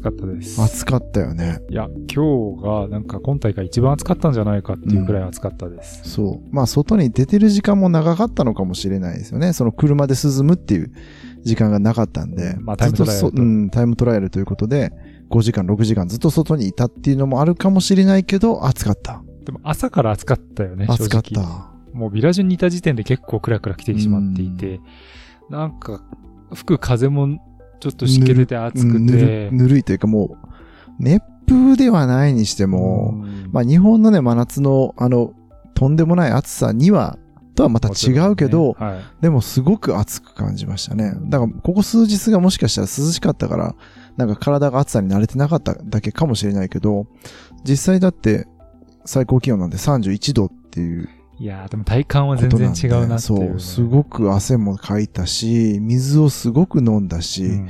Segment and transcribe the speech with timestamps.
[0.00, 0.62] 暑かったです。
[0.62, 1.60] 暑かったよね。
[1.68, 6.08] いや、今日がなんか今大会一番暑かったんじゃないかっていうくらい暑かったです。
[6.08, 6.54] そう。
[6.54, 9.52] まあ、外に出てる時間も長かったのかもしれないですよね。
[9.52, 10.92] その車で進むっていう
[11.42, 12.56] 時間がなかったんで。
[12.60, 14.92] まあタイムトライアルうん、タイムトライアルということで、
[15.30, 19.22] 5時間、6時間ずっと外にいたっていうのもあるかもしれないけど、暑かった。
[19.44, 20.86] でも朝から暑かったよね。
[20.88, 21.70] 暑かった。
[21.92, 24.80] もうビラジュにいた時点で結構クラクラ来てしまっていて、
[25.50, 26.02] なんか、
[26.54, 27.38] 吹く風も
[27.80, 30.46] ちょっと湿気出て暑くうんぬてる、ぬるいというかもう、
[30.98, 33.48] 熱風ではないにしても、うん。
[33.52, 35.32] まあ日本のね、真夏のあの、
[35.74, 37.18] とんでもない暑さには、
[37.56, 39.22] とはまた違うけど、はい。
[39.22, 41.14] でもすごく暑く感じましたね。
[41.22, 43.74] だからここ数日がもしかしたら涼しかったから、
[44.16, 47.06] なんか体が暑さに慣れてなかっただけかもしれないけど、
[47.64, 48.46] 実際だって
[49.04, 51.08] 最高気温なんで31度っていう
[51.40, 53.48] いやーでも体感は全然違うなっていう、ね。
[53.48, 57.68] そう、すごく汗もかいたし、水をすごく飲んだし、うん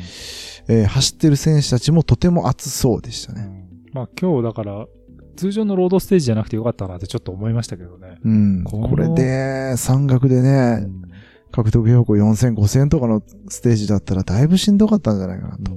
[0.68, 3.42] えー走ってる選手たちもとても暑そうでしたね。
[3.42, 3.60] うん
[3.92, 4.86] まあ今日だから、
[5.36, 8.18] 通常のロードステージじゃなくてよかったなってちょっと思いましたけどね。
[8.24, 8.64] うん。
[8.64, 11.10] これで、山岳でね、うん
[11.52, 15.72] 獲得標高4000、5000とかのステージだったらだいぶしんどかったんじゃないかなと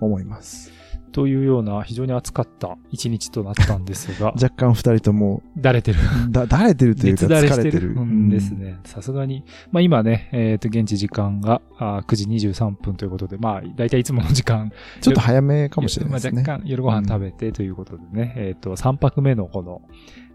[0.00, 0.72] 思います。
[1.12, 5.98] というような非常に暑かった一日となったんですが、 若干二人とも、だれてる。
[6.30, 7.52] だ、だれてるというか 疲れてる。
[7.52, 8.78] してるんですね。
[8.84, 9.44] さすがに。
[9.70, 16.42] まあ今ね、えっ、と、現地時間があー9時23分ということで、まあ、だいたいいつもの時間、ちょっと早めかもしれないですね。
[16.42, 19.82] まあ、若干夜ご飯食べてということでね、えっ、と、3泊目のこの、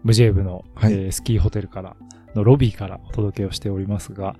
[0.04, 1.96] ムジェーブの、はいえースキーホテルから、
[2.34, 4.36] のロビーからお届けをしておりますが、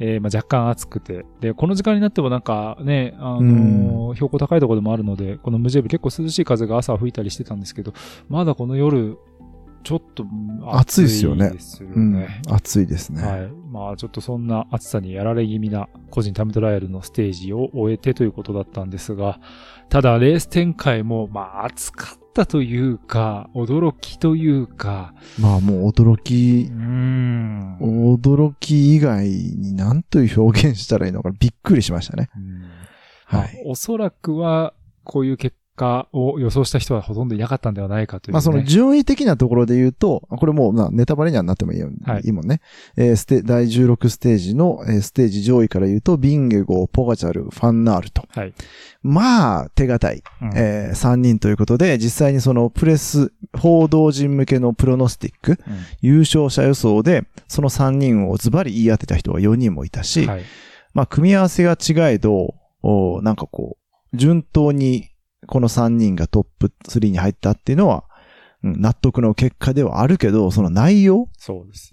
[0.00, 7.92] えーまあ、若干暑くて、で、この時間になってもなんかね、あのー標高高いところでもあるので、このムジェーブ結構涼しい風が朝吹いたりしてたんですけど、
[8.28, 9.18] まだこの夜、
[9.82, 12.42] ちょっとうん暑いっすよねですようんね。。
[12.48, 13.22] 暑いですね。
[13.22, 13.48] はい。
[13.70, 19.40] まあちょっとそんな暑さにやられ気味な個人タイムトライアルのステージを終えてということだったんですが、
[19.88, 27.78] ただレース展開もまあ暑かったというか、驚きというか、まあもう驚うきー、ん。
[27.78, 32.30] 驚き以外に何という表現したらいいのかびっくりしましたね。
[33.24, 33.62] はい。
[33.66, 34.74] おそらくは
[35.04, 38.34] こういう結果を予想した人はほとんどいなかったんではないかという、ね。
[38.34, 42.60] まあその順位的なところで言うと、これもうまあネタバレにはなってもいいよ、はいい、いもんね。
[42.96, 48.24] えーステ、第16ステージの、えーステージ上位から言うと、ビンゲゴ、ポガチャル、ファンナールと。
[48.28, 48.52] はい。
[49.02, 55.58] まあ、手堅い、うんえー3人ということで、実際にそのプレス、報道陣向けのプロノスティック、うん
[56.02, 60.42] 優勝者予想で、その3人をズバリ言い当てた人が4人もいたし、はい。
[60.92, 63.76] まあ、組み合わせが違えど、おなんかこ
[64.12, 65.09] う、順当に
[65.46, 68.04] この3人がトップ3に入ったっていうのは、
[68.62, 71.28] うん納得の結果ではあるけど、その内容。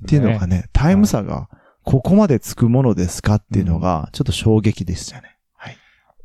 [0.03, 1.47] っていうのがね、タイム差が
[1.83, 5.37] ここまでつくものですかっていうのが、ちょっと衝撃でしたね。
[5.55, 5.77] はい。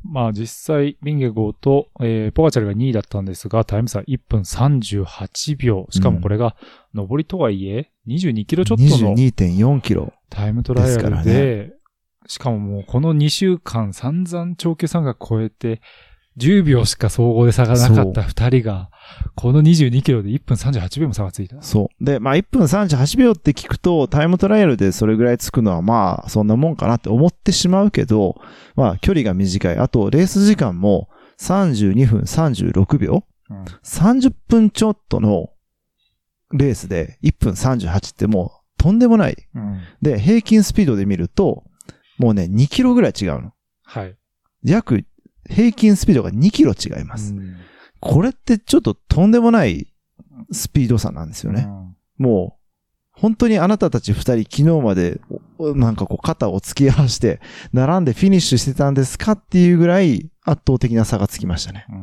[0.03, 5.87] まあ実際、ビンゲゴーと、えーポガチャルが2位だったんですが、タイム差1分38秒。
[5.91, 6.57] しかもこれが、
[6.93, 10.13] 上りとはいえ、22キロちょっとの22.4キロ。
[10.29, 11.73] タイムトライアルで
[12.27, 15.81] しかももうこの2週間散々長距山岳超えて、
[16.39, 18.91] 10秒しか総合で差がなかった2人が、
[19.35, 21.61] この22キロで1分38秒も差がついた。
[21.63, 22.05] そう。
[22.05, 28.41] で、まあ1分38秒って聞くと、タイムトライアルでそれぐらいつくのはまあ、そんなもんかなって思ってしまうけど、
[28.75, 29.77] まあ距離が短い。
[29.77, 35.51] あと、レース時間も32分36秒うん30分ちょっとの
[36.53, 39.37] レースで1分38ってもうとんでもない。
[39.55, 41.65] うんで、平均スピードで見ると、
[42.19, 43.53] もうね、2キロぐらい違うの。
[43.85, 44.17] はい。
[44.65, 45.05] 約、
[45.49, 47.35] 平均スピードが2キロ違います。
[47.35, 47.57] うん
[48.03, 49.87] これってちょっととんでもない
[50.51, 51.69] スピード差なんですよね。
[52.19, 52.63] もう、
[53.13, 55.21] 本当にあなたたち二人昨日まで、
[55.59, 57.41] おなんかこう肩を突き合わせて、
[57.73, 61.87] 並んでフィニッシュしてたんですかっていうぐらい圧倒的な差がつきましたね。
[61.91, 61.97] うん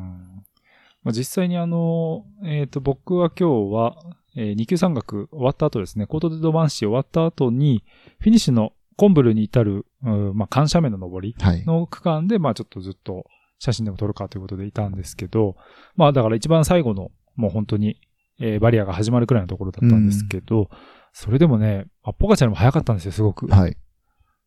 [1.03, 3.97] まあ、実際にあの、えっ、と、僕は今日は、
[4.37, 7.83] えー、2級山岳終わった後ですね、コートデドバンシー終わった後に、
[8.19, 11.65] フィニッシュのコンブルに至る、うんまあ、緩斜面の登りはい。
[11.65, 13.25] の区間で、まあ、ちょっとずっと
[13.59, 15.55] 写真でも撮るかということでいたんですけど、
[15.95, 17.99] まあ、だから一番最後の、もう本当に、
[18.41, 20.69] えーバリアが始まるくらいのところだったんですけど、
[21.11, 23.47] それでもね、まあ、ポカチャルも早かったんですよ、すごく。
[23.47, 23.77] はい。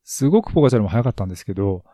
[0.04, 1.84] すごくポカチャルも早かったんですけど、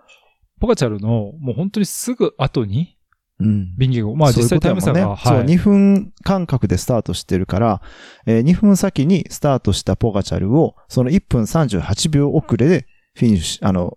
[0.61, 2.97] ポカチャルのもう本当にすぐ後に、
[3.41, 3.77] うん。
[3.77, 5.57] ビンゲゴ、まあ実際タイム差が、ことやもんね。
[5.59, 5.81] そう、はい。
[5.81, 7.83] 2分間隔でスタートしてるから、
[8.27, 13.97] えー2分先にスタートしたポガチャルを、その1分38秒遅れでフィニッシュ、あの、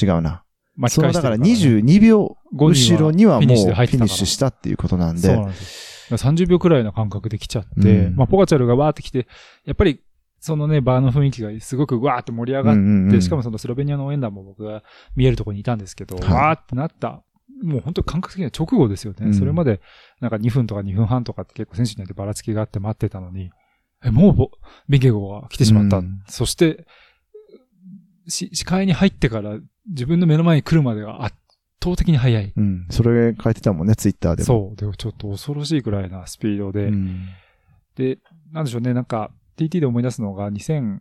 [0.00, 0.42] 違うな。
[0.78, 6.12] 巻きそのだからね22秒後ろにはもうフフィニッシュしたっていうことなんで、そうなんです。
[6.12, 6.16] よ。
[6.16, 8.16] 30秒くらいの間隔で来ちゃって、うん。
[8.16, 9.26] まあポカチャルがわーって来て、
[9.64, 10.00] やっぱり、
[10.40, 14.84] そのね、バーの雰囲気がすごくわーって盛り上がって、うんうんうんしかもそのスロベニアの応援団も僕が
[15.16, 16.32] 見えるところにいたんですけど、はい。
[16.32, 17.22] わーってなった。
[17.62, 19.26] もう本当感覚的には直後ですよね。
[19.26, 19.34] うん。
[19.34, 19.80] それまで、
[20.20, 23.50] なんか2分とか2分半とかって結構選手によってばらつきがあって待ってたのに、
[24.04, 24.50] え、もうボ
[24.88, 25.98] ビンゲゴが来てしまった。
[25.98, 26.22] うん。
[26.28, 26.86] そして、
[28.28, 29.58] し視界に入ってから
[29.88, 31.34] 自分の目の前に来るまでが圧
[31.82, 32.52] 倒的に速い。
[32.56, 32.86] うん。
[32.90, 34.46] それ書いてたもんね、ツイッターでも。
[34.46, 34.76] そう。
[34.76, 37.26] で、ちょっと恐ろしいくらいなスピードで、うん。
[37.96, 38.18] で、
[38.52, 41.00] なんでしょうね、なんか、TT で思い出すのが2008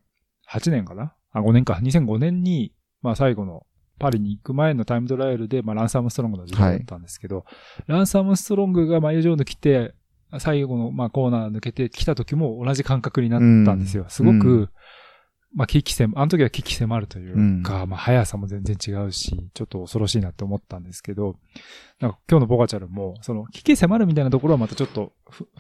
[0.72, 1.14] 年かな？
[1.32, 1.80] あ、5年か。
[1.82, 3.66] 2005年に、まあ最後の
[4.00, 7.46] パリに行く前のタイムトライアルで、まあランサムストロングの時代だったんですけど、
[7.88, 9.94] ランサムストロングが前上抜きて、
[10.40, 13.46] 最後の、まあ、コーナー抜けてきた時も同じ感覚になった
[13.76, 14.06] んですよ。
[14.10, 14.70] すごく、うん
[15.58, 21.36] まあ、危機迫、あの時は危機迫るというか、まあ、速さも全然違うし、ちょっと恐ろしいなって思ったんですけど、
[22.00, 25.14] なんか今日のボガチャルも、その、危機迫るみたいなところはまたちょっと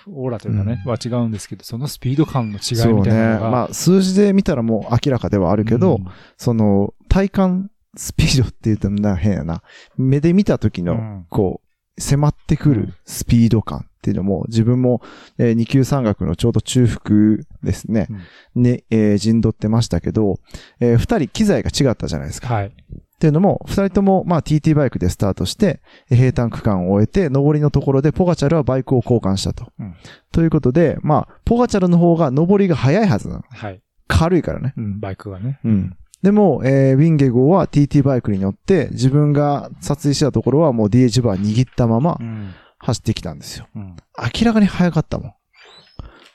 [0.06, 3.46] オーラというかね、うんは違うんですけど、そのスピード感の違いみたいなのが。
[3.48, 3.52] ね。
[3.52, 6.08] まあ、数字で見たらもう明らかではあるけど、うん
[6.38, 9.64] その、体感スピードって言うとな変やな。
[9.98, 11.62] 目で見た時の、うんこ
[11.98, 15.01] う、迫ってくるスピード感っていうのも、自分も、
[15.38, 18.07] えー二級山岳のちょうど中腹ですね、
[18.56, 20.39] ね、えー陣取ってましたけど、
[20.80, 22.54] えー二人機材が違ったじゃないですか。
[22.54, 22.68] はい。
[22.68, 22.71] っ
[23.19, 29.74] ていうのも、二人とも、まあ TT バイクでスタートして、えー平坦区間を終えて、上りのところでポガチャルはバイクを交換したと。
[29.77, 29.94] うん
[30.31, 33.44] ということで、まあ、ポガチャルの方が上りが速いはずなの。
[33.50, 33.81] はい。
[34.07, 34.74] 軽いからね。
[34.77, 35.59] うん、バイクがね。
[35.65, 35.98] うん。
[36.24, 42.50] でも、えーウィンゲゴは TT バイクに乗って、自分が撮影したところはもう DH バー握ったままうん。
[42.80, 43.68] 走ってきたんですよ。
[43.76, 43.96] うん。
[44.40, 45.34] 明らかに速かったもん。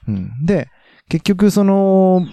[0.09, 0.47] うん。
[0.47, 0.69] で、
[1.09, 2.27] 結局その、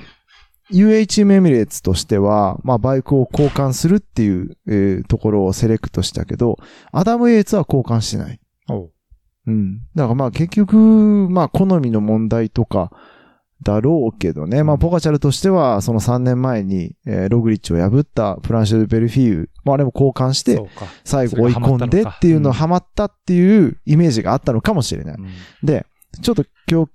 [0.71, 6.57] UHM エミレーツとしては、まあバイクを交換するっていう、えーところをセレクトしたけど、
[6.91, 8.39] アダム・イェーツは交換してない。
[8.69, 8.91] おう
[9.47, 9.79] うん。
[9.95, 12.91] だからまあ結局、まあ好みの問題とか、
[13.63, 14.63] だろうけどね。
[14.63, 20.61] まあ、ポガチャルとしては、その3年前に、えーログリッチを破ったプランシェル・ベルフィーユ、まあ、あれも交換して。
[21.03, 25.15] 最後追い込んでっていうのをハマったっていうイメージがあったのかもしれない。
[25.15, 25.27] うん
[25.63, 25.85] で、
[26.21, 26.43] ちょっと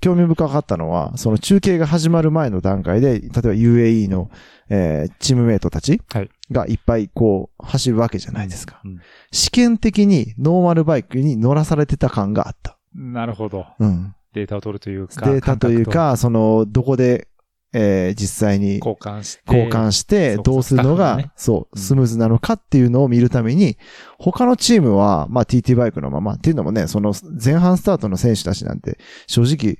[0.00, 4.30] 興味深かったのは、その中継が始まる前の段階で、例えば UAE の、
[4.68, 8.80] えーチームメイトたちはいがいっぱいこう走るわけじゃないですか。
[8.84, 9.00] うん
[9.30, 12.78] 試験的にノーマルバイクに乗らされてた感があった。
[12.94, 13.66] なるほど。
[13.78, 14.14] うん。
[14.34, 15.24] データを取るというか。
[15.30, 17.28] データというか、その、どこで、
[17.76, 19.42] えー実際に交換して。
[19.46, 23.76] 交換して、どうするのがそうう、んスムーズなのかっていうのを見るために、
[24.18, 29.78] 他のチームは、まあ TT バイクのまま、っていうのもね、その前半スタートの選手たちなんて、正直、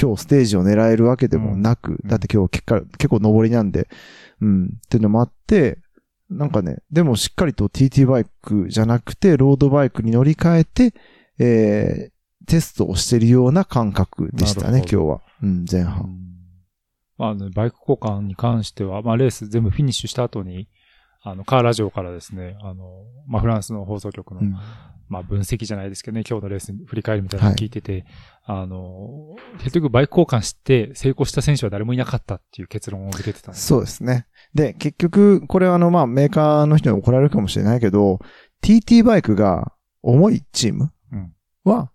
[0.00, 3.88] 今日ステージを狙えるわけでもなく、うんだって今日結果、結構上りなんで、
[4.40, 5.78] うん、っていうのもあって、
[6.28, 10.94] なんかね、でもしっかりと TT バイクじゃなくて、ロードバイクに乗り換えて、
[11.38, 12.11] えー、
[12.46, 15.20] テストをしてるような感覚でしたね、今日は。
[15.42, 16.04] うん、前う半。
[16.06, 16.32] ん
[17.18, 20.68] まあね、バイク交換に関しては、まあレース全部フィニッシュした後に、
[21.22, 24.56] あの、カーラジオからですね、あの、まあフランスの放送局の、うん
[25.08, 28.06] まあ分析じゃないですけどね、今日のレース振り返るみたいなのを聞いてて、
[28.44, 34.26] あの、結局バイク交換して成功した選手は誰もいなかったっていう結論を受けてたんですそうですね。
[34.54, 38.20] で、結局、これはあの、まあ、メーカーの人に怒られるかもしれないけど、
[38.62, 41.32] TT バイクが重いチームうん
[41.64, 41.92] は、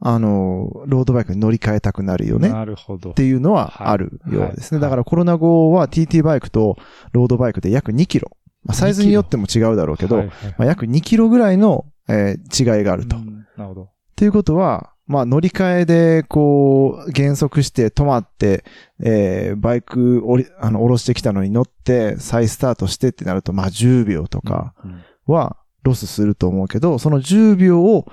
[0.00, 2.48] あの、ロードバイクに乗り換えたくなるよね。
[2.48, 3.12] っなるほど。
[3.14, 4.78] ていうのはあるようですね。
[4.78, 6.76] はいだからコロナ後は TT バイクと
[7.12, 8.30] ロードバイクで約2キロ。
[8.64, 13.16] まあ、サイズによっても違うだろうけど、はいはいまあ、約2キロぐらいの、えー違いがあると。
[13.16, 13.22] な
[13.58, 13.88] るほど。
[14.14, 18.64] ていうことは、まあ、乗り換えで、こう、減速して止まって、
[19.02, 28.10] えー、バイク降り、あの、降ろしてきたのに乗って、再スタートしてってなると、まあ、10秒とかうんはロスすると思うけど、その10秒を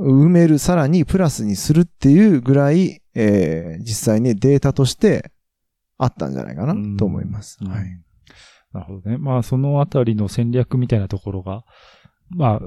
[0.00, 5.32] 埋める、さらにプラスにするっていうぐらい、えー、実際にデータとして
[5.98, 7.58] あったんじゃないかなうんと思います。
[7.60, 8.00] うんはい。
[8.72, 9.18] なるほどね。
[9.18, 11.64] まあ、そのあたりの戦略みたいなところが、
[12.30, 12.60] まあ、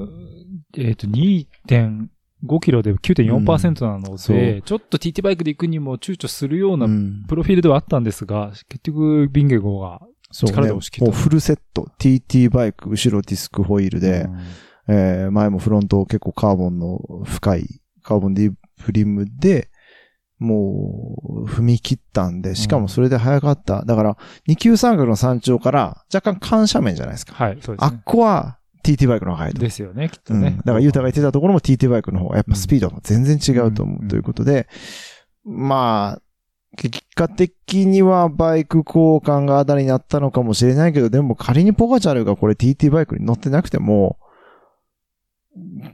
[0.77, 10.53] えっ、と、2.5キロで9.4%なのそうで、ちょっと TT バイクで行くにも躊躇するようなうんプロフィールではあったんですが、結局、ビンゲゴが、そうね。
[10.53, 11.87] 力で押し切ったもうフルセット。
[11.99, 14.39] TT バイク、後ろディスクホイールで、うん
[14.87, 19.69] えー前もフロント結構カーボンの深いカーボンディフリムで、
[20.39, 23.85] もう踏み切ったんで、しかもそれで早かった。
[23.85, 27.33] だから、二級三角の山頂から若干緩斜面じゃないですか。
[27.33, 27.97] はい、そうであすね。
[27.99, 29.59] っこは TT バイクの方が速いと。
[29.61, 30.41] ですよね、きっとうん。
[30.41, 30.57] ね。
[30.65, 34.67] だから、ユータが言ってたところも TT バイクの方がやっぱスピードが全然違うと思うんうということで、
[35.45, 36.21] まあ、
[36.75, 44.17] 結果的にはバイク交換があだになったのかもしれないけど、でも仮にポガチャルがこれ TT バイクに乗ってなくても、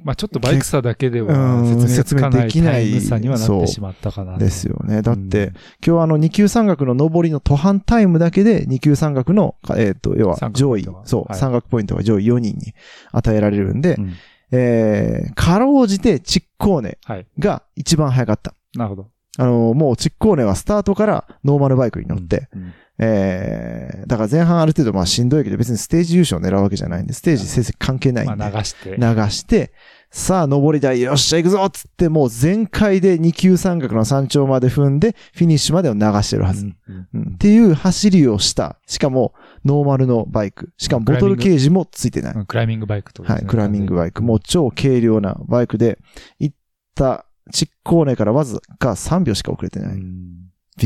[0.04, 4.40] まあちょっとバイク差だけではうん説明できないタイにはなっそうてしまったかなと。
[4.40, 5.02] ですよね。
[5.02, 5.54] だって、うん
[5.86, 12.74] 今日あの二級山岳の上りの途半タイムだけで二級山岳の、えっ、と、要は上位そう、はい山岳ポイントが上位4人に
[13.12, 14.14] 与えられるんで、うん
[14.52, 17.28] えー、かろうじてチッコーネはい。
[17.38, 18.54] が一番早かった。
[18.76, 19.10] なるほど。
[19.38, 28.36] あの、もうチッコーネはスタートからノーマルバイクに乗って、うんえー、だから前半ある程度まあしんどいけど別にステージ優勝を狙うわけじゃないんで、ステージ成績関係ないんで。
[28.36, 28.90] まあ流して。
[28.98, 28.98] 流
[29.30, 29.72] して、
[30.12, 36.66] さあ、上り台、よっしゃ、行くぞっつって、もう全開で2級三角の山頂まで踏んで、フィニッシュまでを流してるはず。
[36.66, 38.80] うんうんうんっていう走りをした。
[38.88, 40.72] しかも、ノーマルのバイク。
[40.78, 42.34] しかも、ボトルケージもついてない。
[42.34, 44.24] うんクライミングバイクとかはい、クライミングバイク。
[44.24, 46.00] もう超軽量なバイクで、
[46.40, 46.56] 行っ
[46.96, 49.96] た、チッコーネからわずか3秒しか遅れてない。
[49.96, 50.02] ビ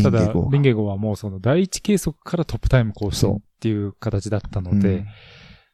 [0.02, 0.10] た
[0.50, 0.98] ビンゲゴは。
[0.98, 5.06] もうその第一計測からトップタイム更新っていう形だったので、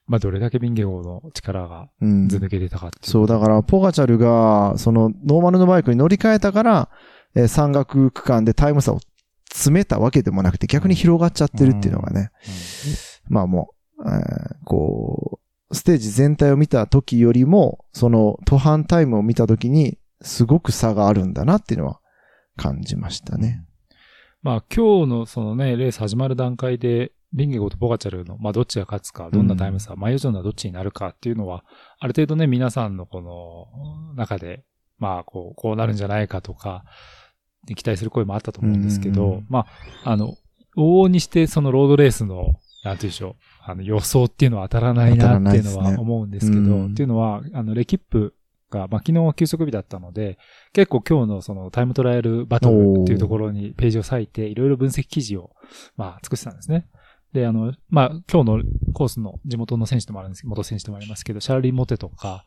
[0.10, 3.06] まあどれだけビンゲゴの力がうん、ず抜けてたかっていう。
[3.06, 6.90] そう、だから、ポガチャルが、その、ノーマルのバイクに乗り換えたから、
[7.36, 9.00] えー山岳区間でタイム差を
[9.52, 12.32] 詰めたわけでもなくて、逆に広がっちゃってるっていうのがね、
[13.28, 22.00] まあもう、えーこう、ステージ全体を見た時よりも、その、途半タイムを見た時に、すごく差があるんだなっていうのは
[22.58, 23.64] 感じましたね。
[24.42, 31.64] まあ今日のそのね、レース始まる段階で、ビンゲゴとポガチャルの、まあどっちが勝つか、どんなタイム差、マイオジョンはどっちになるかっていうのは、
[32.00, 34.64] ある程度ね、皆さんのこの中で、
[34.98, 36.84] まあこう、こうなるんじゃないかとか、
[37.68, 39.66] 期待する声もあったと思うんですけど、うんま
[40.04, 40.36] あ、あの、
[40.78, 42.54] 往々にしてそのロードレースの、なんて
[42.84, 46.92] 言うんでしょう、あの予想っていうのは当たらないなっていうのは思うんですけど、うん。
[46.92, 48.34] っていうのは、あの、レキップ
[48.70, 50.38] が、まあ、昨日は休息日だったので、
[50.74, 55.52] 結構今日のそのタイムトライアルバトルっていうところにページを割いて、いろいろ分析記事を、
[55.98, 56.88] まあ、作ってたんですね。
[57.34, 62.46] で、あの、まあ、今日のコースの地元の選手でもあるんですけど、元選手でもありますけど、シャーリー・モテとか、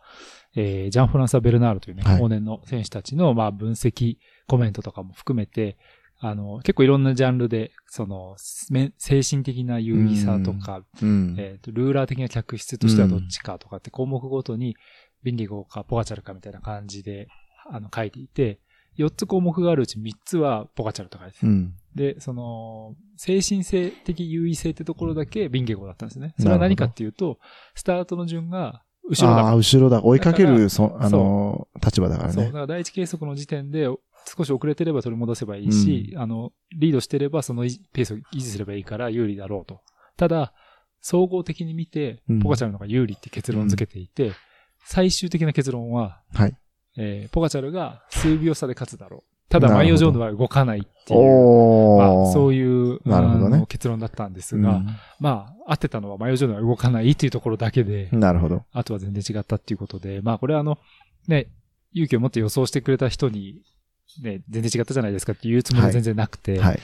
[0.57, 4.17] えー、ジャン・フランサ・ベルナールというね、はい往年の選手たちの、まあ、分析、
[4.49, 5.79] コメントとかも含めて、
[6.25, 8.37] あの、結構いろんなジャンルで、その、
[8.71, 11.35] め精神的な優位さとか、うん。
[11.37, 14.77] えっ、と、ルーラー的な客室としてはどっちかとかって項目ごとに、
[15.23, 17.29] ビンディゴかポガチャルかみたいな感じで、
[17.69, 18.61] あの、書いていて、
[18.99, 21.75] 4つ項目があるうち3つはポガチャルと書いてて、うん。
[21.95, 26.35] で、その、精神性的優位性ってところだけビンゲゴだったんですね。
[26.39, 27.39] それは何かっていうと、
[27.75, 29.55] スタートの順が後ろだああ。
[29.57, 30.03] 後ろだ。
[30.03, 32.43] 追いかける、そあの、立場だからそう。
[32.43, 32.59] だねか。
[32.61, 33.89] ら第一計測の時点で
[34.37, 37.63] 少し遅れてれば取り戻せばいいし、あの、リードしてればその
[37.93, 39.81] ペースを維持すればいいから有利だろうと。
[40.17, 40.53] ただ、
[41.01, 44.33] 総合的に見てうん、ポガチャルの方が有利って結論付けていて、
[44.85, 46.57] 最終的な結論は、はい。
[46.97, 49.33] えーポガチャルが数秒差で勝つだろう。
[49.49, 51.99] ただ、マイオジョーヌは動かないっていう。
[51.99, 54.83] まあ、そういう、なるほどね結論だったんですが、
[55.21, 58.65] まあ、合ってたのはマイオジョーヌは動かないっていうところだけで、うんなるほど。
[58.73, 60.79] あとは全然違ったっていうことで、まあこれはあの、
[61.29, 61.49] ね、
[61.93, 63.61] 勇気を持って予想してくれた人に、
[64.23, 66.79] ね、全然違ったじゃないですかって言うつもりは全然なくて、はい。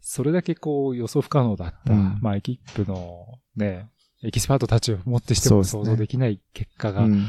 [0.00, 3.90] それだけこう予想不可能だった、うんまあエキップのね、
[4.24, 7.26] エキスパートたちをもってしても想像できない結果が、うん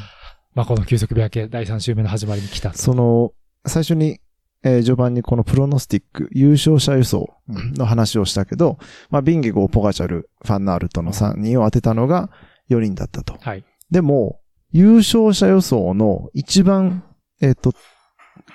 [0.54, 2.78] まあこの休息日明け第3週目の始まりに来たと。
[2.78, 3.34] その、
[3.66, 4.20] 最初に、
[4.62, 7.28] えー序盤にこの pronostic、優勝者予想
[7.76, 8.78] の話をしたけど、
[9.10, 12.30] まあ、ビンゲゴ、ポガチャル、ファンアールトの3人を当てたのが
[12.70, 13.36] 4人だったと。
[13.38, 13.64] はい。
[13.90, 14.40] でも、
[14.72, 17.04] 優勝者予想の一番、
[17.42, 17.74] えっ、と、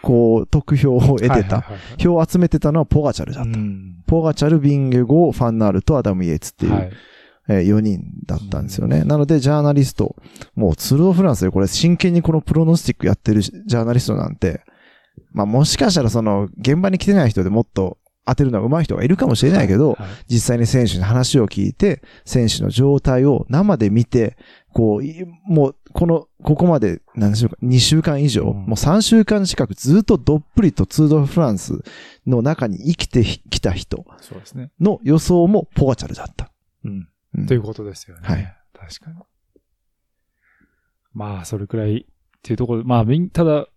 [0.01, 1.63] こう、得票を得てた、
[1.99, 3.51] 票を集めてたのはポガチャルだった。
[3.51, 6.91] うんポガチャル、ビンゲゴ、ファンナールとアダム・イエーツっていう、はい。
[7.49, 9.03] えー4人だったんですよね。
[9.03, 10.15] なので、ジャーナリスト、
[10.55, 14.61] もうツール・ド・フランスでこれ真剣にこのプロノスティックやってるジャーナリストなんて、
[15.31, 24.37] まあもしかしたらその現場に来てない人でもっと当てるのが上手い人がいるかもしれないけど、はい実際に選手に話を聞いて、選手の状態を生で見て、
[24.73, 31.83] こう、いもう、この、ここまで、何週間、2週間以上、うんもう3週間近くずっとどっぷりとツード・フランス
[32.25, 34.05] の中に生きてきた人。
[34.79, 36.51] の予想もポガチャルだった。
[36.85, 37.07] うん。
[37.35, 38.27] うんということですよね。
[38.27, 38.57] はい。
[38.73, 39.17] 確かに。
[41.13, 42.05] まあ、それくらいっ
[42.41, 43.67] ていうところで、まあ、ただ、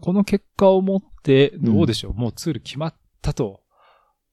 [0.00, 3.60] この結果をもって、どうでしょう、もうツール決まったと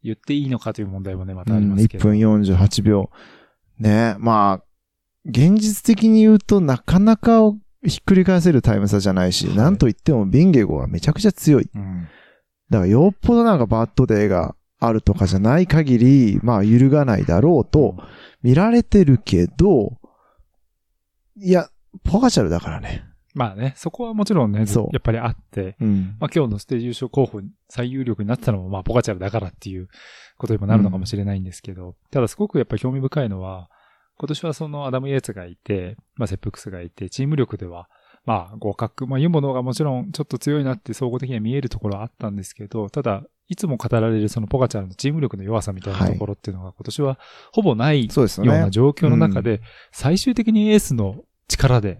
[0.03, 2.09] 言っていいのかという問題もね、またありますけ1ど。
[2.09, 3.09] 分48秒。
[3.79, 4.65] ねまあ、
[5.25, 7.51] 現実的に言うとなかなか
[7.83, 11.69] ひっくり返せるタイム差じゃないし、はいなんといってもビンゲゴはめちゃくちゃ強い。
[11.73, 12.07] うん。
[12.69, 17.95] だからよっぽどなんかバッドデーがあるとかじゃない限り、まあ揺るがないだろうと
[18.45, 19.97] 見られてるけど、
[21.35, 21.67] いや、
[22.03, 23.03] ポガチャルだからね。
[23.33, 26.15] まあね、そこはもちろんね、そうやっぱりあって、うん。
[26.19, 29.87] まあ今日のステージ優勝候補に最有力になったのも、まあポカチャルだからっていう
[30.37, 33.67] ことにもなるのかもしれないんですけど、ただすごくやっぱり興味深いのは、
[34.19, 37.89] 今年はそのアダム・イエーツがいて、まあセップックスがいて、チーム力では、
[38.25, 47.19] まあ互角、まあユモノがもちろんちょっと強いなって総合的には見えるところはあったんですけど、ただ、いつも語られるそのポカチャルのチーム力の弱さみたいなところっていうのが今年は
[47.51, 49.61] ほぼないよそうな状況の中で、
[49.91, 51.99] 最終的にエースの力で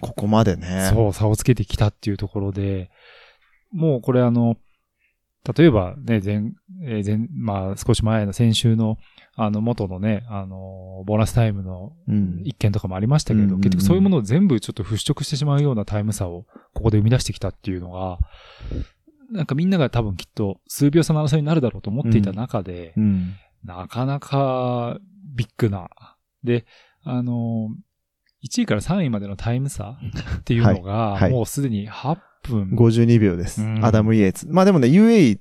[0.00, 0.90] ここまでね。
[0.92, 2.90] そう、差をつけてきたっていうところで、
[3.72, 4.56] もうこれあの、
[5.56, 6.52] 例えばね、前、
[6.84, 8.98] えー前、まあ少し前の先週の、
[9.36, 12.42] あの元のね、あの、ボーナスタイムのうん。
[12.44, 16.44] 一件とかもありましたけど、うん結局そういうものを全部ちょっと払拭してしまうようなタイム差を
[16.74, 18.18] ここで生み出してきたっていうのが、
[19.30, 23.34] なんかみんなが多分きっと数秒差の争いになるだろうと思っていた中で、うん。
[23.64, 24.98] なかなか
[25.34, 25.88] ビッグな。
[26.42, 26.66] で、
[27.04, 27.70] あの、
[28.44, 29.98] 1位から3位までのタイム差
[30.38, 32.70] っていうのが、はいはいもうすでに8分。
[32.74, 33.62] 52秒です。
[33.62, 34.48] うんアダム・イエーツ。
[34.48, 35.38] まあでもね、UAE2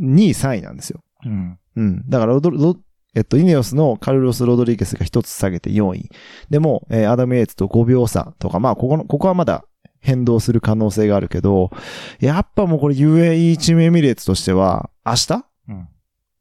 [0.00, 1.02] 位3位なんですよ。
[1.24, 1.58] うん。
[1.76, 2.08] うん。
[2.08, 2.76] だからロド、ロ
[3.14, 6.10] えっと、イネオスのカルロス・ロドリゲスが一つ下げて4位。
[6.50, 9.64] でも、えーアダム・イエーツと5秒差とか、まあ、ここの、ここはまだ
[10.02, 11.70] 変動する可能性があるけど、
[12.20, 15.44] やっぱもうこれ UAE チームエミレーツとしては、明日？
[15.68, 15.88] うん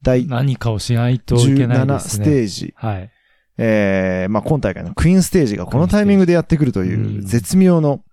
[0.03, 2.25] 第何かをしないといけないで17スすね。
[2.25, 2.73] テージ。
[2.75, 3.11] はい。
[3.57, 8.03] えー、まあ、今大会のクイーンステージがこのタイミングでやってくるというんう絶妙の、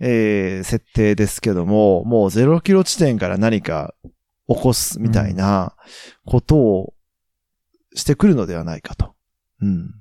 [0.00, 3.94] えー、設定ですけども、もう0キロ地点から何か
[4.48, 5.74] 起こすみたいな
[6.26, 6.94] ことを
[7.94, 9.14] してくるのではないかと。
[9.62, 9.94] うん。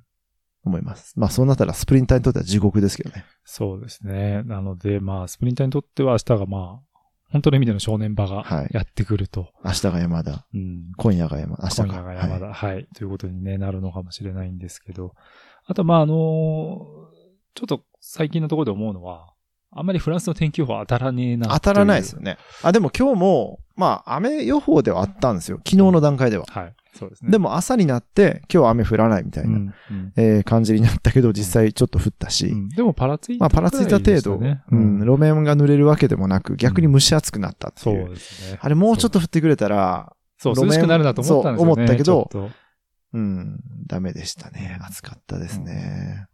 [0.65, 1.19] 思います。
[1.19, 3.25] まあ、そうなったらスプリンターにとっては地獄ですけどね。
[3.43, 4.43] そうですね。
[4.43, 6.93] なので、まあ、スプリンターにとっては明日がまあ、
[7.29, 9.49] 本当の意味での正念場がはいやってくると。
[9.65, 10.91] 明日が山田、うん。
[10.97, 11.83] 今夜が山田、明日か。
[11.85, 15.13] 今夜が山田、ははい、ということに、ね、なるのかもしれないんですけど。
[15.65, 16.13] あと、まあ、あの
[17.55, 19.32] ちょっと最近のところで思うのは、
[19.75, 21.47] あんまりフランスの天気予報当たらねえな。
[21.49, 22.21] 当たらないですよ。
[22.21, 22.37] ね。
[22.61, 25.57] あ、でも今日も、まあ、雨予報ではあったんですよ。
[25.57, 26.45] 昨日の段階では。
[26.47, 26.73] はい。
[26.93, 27.31] そうですね。
[27.31, 29.49] でも朝になって、今日は雨降らないみたいな。
[29.49, 34.63] うん、うんえー感じになったけど、実際ちょっと降ったし、うんでもパラついたまあパラついた程度、ね。
[34.71, 38.07] ううんん、路面が濡れるわけでもなく、逆に蒸し暑くなったってそいう。
[38.07, 38.59] うですね。
[38.61, 41.75] あれもうちょっと降ってくれたら、そう、路面涼しくなるなと思ったんですよね。
[41.75, 42.51] そう思ったけど
[43.13, 44.79] うん、ダメでしたね。
[44.81, 46.25] 暑かったですね。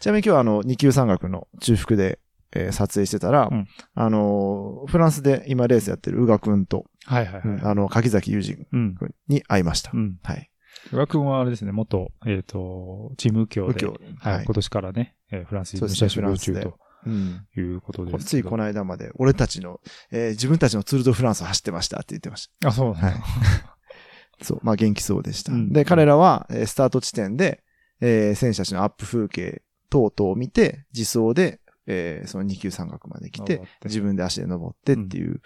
[0.00, 2.18] ちなみに今日はあの、二級山岳の中腹で、
[2.52, 7.60] えー撮影してたら、うんあのーフランスで今レースやってる宇賀くんと、はいはいはい。
[7.62, 8.94] あの、柿崎裕二うん。
[8.96, 9.90] 君に会いました。
[9.94, 10.18] うん。
[10.22, 10.50] はい。
[10.92, 14.00] 宇賀くんはあれですね、元、えっ、と、チーム右京で、右京。
[14.18, 14.54] はい、はい今。
[14.54, 17.46] 年からね、えーフランスに武者修行中フランスとうん。
[17.56, 18.24] いうことです。
[18.26, 19.80] ついこの間まで、俺たちの、
[20.10, 22.68] えー自分たちのツールドフランスを走ってましたって言ってました。
[22.68, 23.08] あ、そうなんだ。
[23.10, 23.16] はい
[24.42, 25.52] そう、まあ元気そうでした。
[25.52, 27.62] うんで、彼らは、えースタート地点で、
[28.00, 35.40] えー選手たちのアップ風景等々を見て、自走で、えーその二級山岳まで来て自分で足で登ってっていう、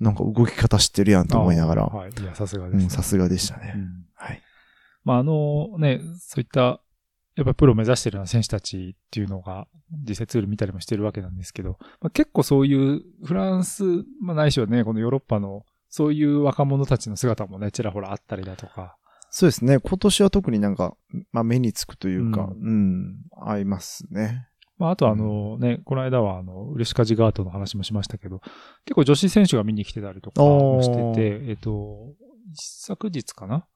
[0.00, 2.10] なんか動き方知ってるやんと思いながら、あはい。
[2.10, 3.72] いや、さすがです、ねうん、さすがでしたね。
[3.76, 4.42] うんはい。
[5.04, 6.80] まあ、あのね、そういった、
[7.36, 9.66] やっぱりプロを目指しているような選手たちっていうのが、
[10.08, 13.84] 実際ツール見たりもしてるわけなんですけど、まあ、結構そういうフランス、
[14.20, 18.96] まあ、ないしはね、このヨーロッパの、そういう若者たちの姿もね、ちらほらあったりだとか、
[19.36, 19.80] そうですね。
[19.80, 20.96] 今年は特になんか、
[21.32, 24.46] まあ目につくというか、ううん、合いますね。
[24.78, 28.40] まあ、あとあのね、この間はあの、ウレシカジガートの話もしましたけど、
[28.84, 32.14] 結構女子選手が見に来てたりとかもしてて、えっと、
[32.52, 33.66] 一昨日かな？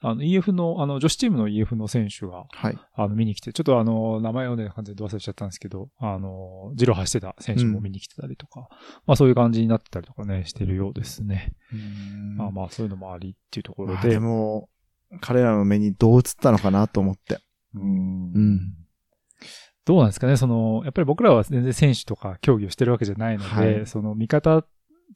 [0.00, 2.78] あの、EF の、あの、女子チームの EF の選手が、はい。
[2.94, 8.68] あの、見に来て、ちょっとあの、名前をね、完全に忘れちゃったんですけど、あの、ジロー走ってた選手も見に来てたりとか、
[9.06, 11.54] まあそういう感じになってたりとかね、してるようですね。
[12.36, 13.94] まあまあそういうのもありっていうところで。
[13.94, 14.68] まあでも、
[15.22, 17.38] 彼らの目にどう映ったのかなと思って。
[17.74, 18.60] うんうん。
[19.84, 23.86] どうなんですかね、その、やっぱり僕らは全然選手とか競技をしてるわけじゃないので、はい。
[23.86, 24.66] その見方っ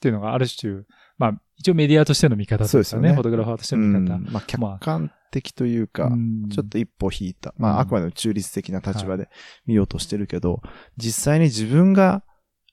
[0.01, 0.83] ていうのがある種、
[1.17, 3.09] まあ一応メディアとしての見方そうですよね。
[3.09, 4.15] とかね、フォトグラファーとしての見方。
[4.15, 4.29] うん。
[4.31, 6.49] まあ客観的というか、うん。
[6.51, 7.55] ちょっと一歩引いた。
[7.57, 7.77] まうん。
[7.77, 9.29] ああくまでも中立的な立場で
[9.67, 10.61] 見ようとしてるけど、
[10.97, 12.23] 実際に自分が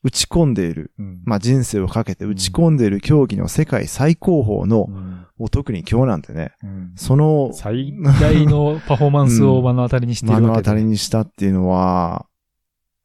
[0.03, 1.21] 打ち込んでいる、うん。
[1.25, 6.93] まあ人生をかけて打ち込んでいる競技の世界最高峰の、うんもう特に今日なんてね、うん。
[6.95, 12.25] その最大のパフォーマンスを目の当たりにしてるわけで、当たりにしたっていうのは、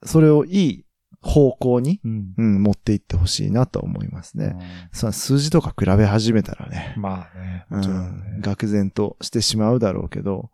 [0.05, 0.85] それをいい
[1.23, 2.35] 方向に、うん。
[2.37, 4.57] うん、持っていってほしいなと思いますね。
[4.93, 8.41] その数字とか比べ始めたらね、まあね、うんん、ね。
[8.43, 10.51] 愕然としてしまうだろうけど、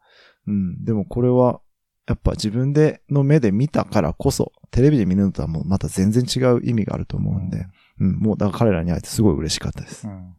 [0.47, 1.61] うん、でもこれは、
[2.09, 7.67] やっぱ自分での目で見たからこそ、テレビで見るのとはもうまた全然違う意味があると思うんで、
[8.01, 10.07] うん、もうだから彼らに会えてすごい嬉しかったです。
[10.07, 10.35] うん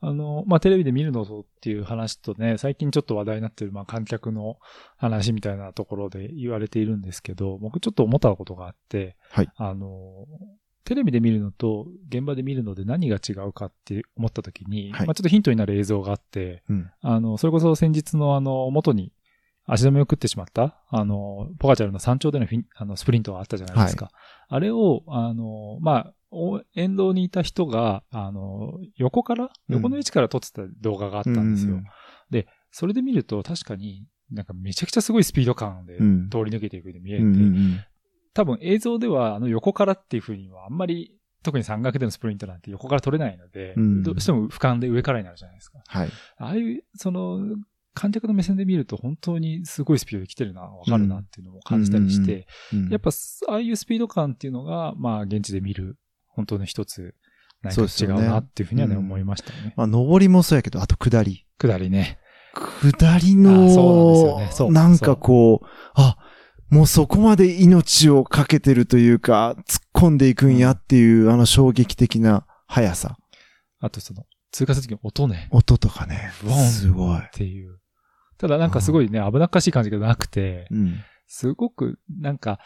[0.00, 4.58] あの、まあ、テレビで見るのとっていう話とね、最近ちょっと話題になってる、まあ、観客の
[4.96, 10.26] 話みたいなところで言われているんですけど、僕ちょっと思ったことがあって、はいあの、
[10.84, 16.90] テレビで見るのと現場で見るので何が違うかって思った時に、はいまあ、ちょっとヒントになる映像があって、うん。
[17.00, 19.12] あの、それこそ先日のあの、元に
[19.66, 24.10] 足止めを食ってしまった、あの、ポカチャルの山頂でのあのスプリントがあったじゃないですか。
[24.48, 26.15] あれを、あの、まあ、お
[26.74, 29.74] 沿道にいた人が、あの、横から、うん。
[29.76, 31.74] 横の位置から撮ってた動画があったんですよ。
[31.74, 31.84] うん。
[32.70, 36.28] それで見ると確かになんかめちゃくちゃすごいスピード感でうん。
[36.28, 37.80] 通り抜けていくように見えて、うんうん
[38.34, 44.02] 多分映像ではあの横からっていう風にはあんまり、特に山岳でのスプリントなんて横から撮れないので、うん。
[44.02, 45.78] どうしても俯瞰で上からになるじゃないですか。
[45.86, 46.10] はい。
[46.36, 47.40] ああいう、その、
[47.94, 52.88] 観客の目線で見ると本当にすごいスピードで来てるな、わかるなっていうのも感じたりして、うん。
[52.90, 53.08] やっぱ、
[53.48, 55.96] ああいうスピード感っていうのが、まあ、現地で見る、
[56.36, 57.14] 本当の一つ、
[57.62, 59.74] 何か違そうなっていうふうにはね、うん思いましたよね。
[59.76, 61.46] まあ、上りもそうやけど、あと下り。
[61.58, 62.18] 下りね。
[62.54, 66.16] 下りあそうのなんですよねなんかこう、あ、
[66.70, 73.16] もうそこまで命をかけてるというか、突っ込んでいくんやっていう、あの衝撃的な速さ。
[73.80, 75.48] あとその、通過するときの音ね。
[75.50, 76.32] 音とかね
[76.70, 77.30] すごいっ。
[77.32, 77.78] ていう。
[78.38, 81.04] ただなんかすごいね、危なっかしい感じがなくて、うん。
[81.26, 82.58] すごく、なんか、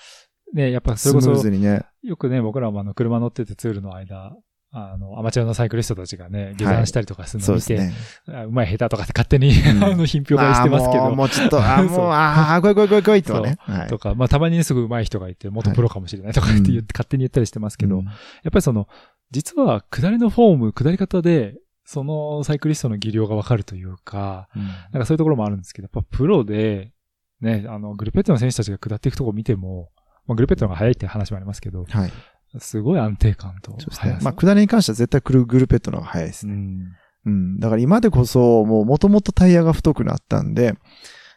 [0.52, 1.82] ね、やっぱそれこそ、ね。
[2.02, 4.36] よくね、僕らもあの、車乗っててツールの間、
[4.72, 8.46] あの、アマチュアのサイクリストたちがね、下山したりとかするのを見て、そうですね。
[8.50, 9.52] まい下手とかって勝手に、ん。
[9.84, 11.10] あの、品評会してますけど。
[11.10, 13.56] もう、ちょっと、 あもう、ああ、来い来い来い来いとね。
[13.58, 13.88] はい。
[13.88, 16.86] とか、まあ、たまにね、すぐ上手い人がいて、元プロかもしれないとかって言って、うん。
[16.92, 18.04] 勝手に言ったりしてますけど、うん。
[18.04, 18.14] やっ
[18.52, 18.86] ぱりその、
[19.32, 24.48] 実は、下りのフォーム、下り方で、そのサイクリストの技量がわかるというか、
[24.92, 26.92] なんかそういうところもあるんですけど、やっぱプロで、
[27.40, 29.90] ね、あの、グルペットの選手たちが下っていくとこ見ても、
[30.30, 32.12] まあ、グルペットの方が速いって話もありますけど、はい。
[32.58, 34.06] すごい安定感とそうです。
[34.06, 36.54] ねまあ、下りに関しては絶対クルグルペットの方が速いですね。
[36.54, 36.92] うん。
[37.26, 37.60] うん。
[37.60, 40.74] だから今でこそ、もう元々タイヤが太くなったんで、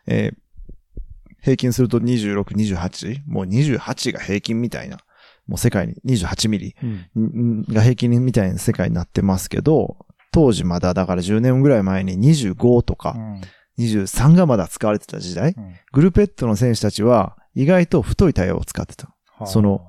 [0.07, 0.37] えー
[1.41, 3.19] 平均すると26、28?
[3.27, 4.99] もう28が平均みたいな。
[5.45, 6.75] もう世界に28ミリ
[7.15, 7.61] うん。
[7.61, 9.97] んが平均みたいな世界になってますけど、
[10.31, 13.17] 当時まだだから10年ぐらい前に25とか
[13.77, 19.15] 23がまだ使われてた時代、うんグルペットの選手たちは意外と太いタイヤを使ってた。
[19.45, 19.85] その、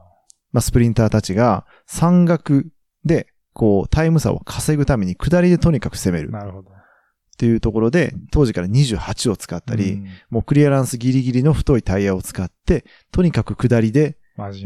[0.52, 2.66] まあ、スプリンターたちが山岳
[3.04, 6.30] で、こう、タイム差を稼ぐために下りでとにかく攻める。
[6.30, 6.70] なるほど。
[6.70, 14.16] っていうところで、当時から28を使ったり、うん、もうクリアランスギリギリの太いタイヤを使って、とにかく下りで、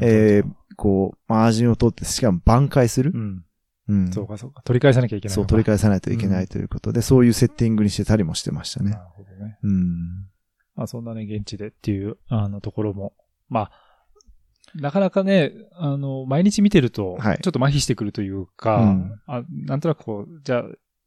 [0.00, 3.18] えーと、こう、マージンを取って、しかも挽回するう。
[3.18, 3.44] ん。
[3.88, 4.12] うん。
[4.12, 4.62] そうかそうか。
[4.62, 5.46] 取り返さなきゃいけないそう。
[5.46, 8.96] 取り返さないといけないということで、そういうセッティングにしてたりもしてましたねな。
[8.98, 9.58] るほどね。
[9.62, 10.26] うん。
[10.79, 13.12] まあそんなね、現地でっていう、あの、ところも、
[13.49, 13.71] まあ、
[14.77, 20.64] なかなかね、あの、毎日見てると、はいちょっと麻痺してくるというか、うんあなんとなくこう、じゃあ、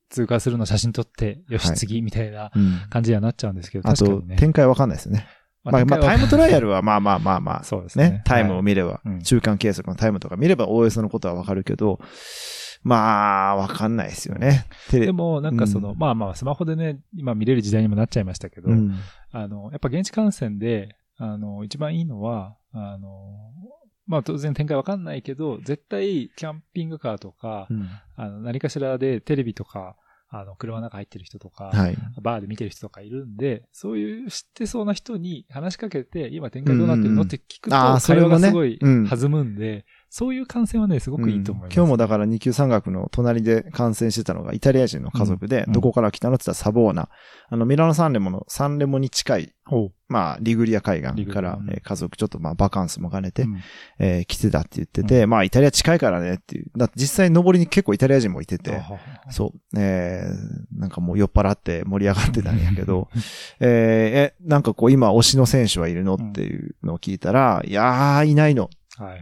[0.09, 2.81] 通過するの写真撮って、よし、はい次、みたいなうん。
[2.89, 4.35] 感じにはなっちゃうんですけど、あと確かに、ね。
[4.35, 5.25] 展開わかんないですよね。
[5.63, 8.09] まあ、まあ、タイムトライアルはまあまあまあまあ、そうですね。
[8.09, 9.21] ね、タイムを見れば、うん。
[9.21, 11.99] 中間計測のタイムとか見れば OS のことはわかるけど、
[12.83, 14.65] まあ、わかんないですよね。
[14.91, 15.97] でも、なんかその、うん。
[15.99, 18.95] まあまあ、スマホでね、今見れる時代にもなっちゃいましたけど、うん。
[19.31, 23.51] あの、やっぱ現地観戦で、あの、一番いいのは、あの、
[24.07, 27.87] まあ当然展開わかんないけど、絶対キャンピングカーとか、うん。
[28.15, 29.95] あの、何かしらでテレビとか、
[30.33, 31.97] あの、車の中入ってる人とか、はい。
[32.21, 41.73] バーで見てる人とかいるんで、そういう知ってそうな人に話しかけて、今展開どうなってるのって聞くと、会話がすごいうん弾むんで、そういう観戦はね、すごくいいと思います。
[41.73, 41.73] うん。
[41.73, 45.71] 今日もだから二級山岳の隣で観戦してたのがイタリア人の家族で、うん。
[45.71, 47.07] どこから来たのって言ったらサボーナ。
[47.47, 49.53] あの、ミラノサンレモの、サンレモに近い、
[50.09, 53.61] まあ、リグリア海岸から、うんえー家族ちょっとまあ、バカンスも兼ねて、うん。
[53.99, 56.65] えー来てたって言ってて、まあ、イタリア近いからねっていう。
[56.75, 58.81] だって実際登りに結構イタリア人もいてて、
[59.29, 63.07] そう、えー、なんかもう酔っ払って盛り上がってたんやけど、
[63.61, 68.69] えーえ、なんかこう今推しの選手はいるのっていうのを聞いたら、いやー、いないの。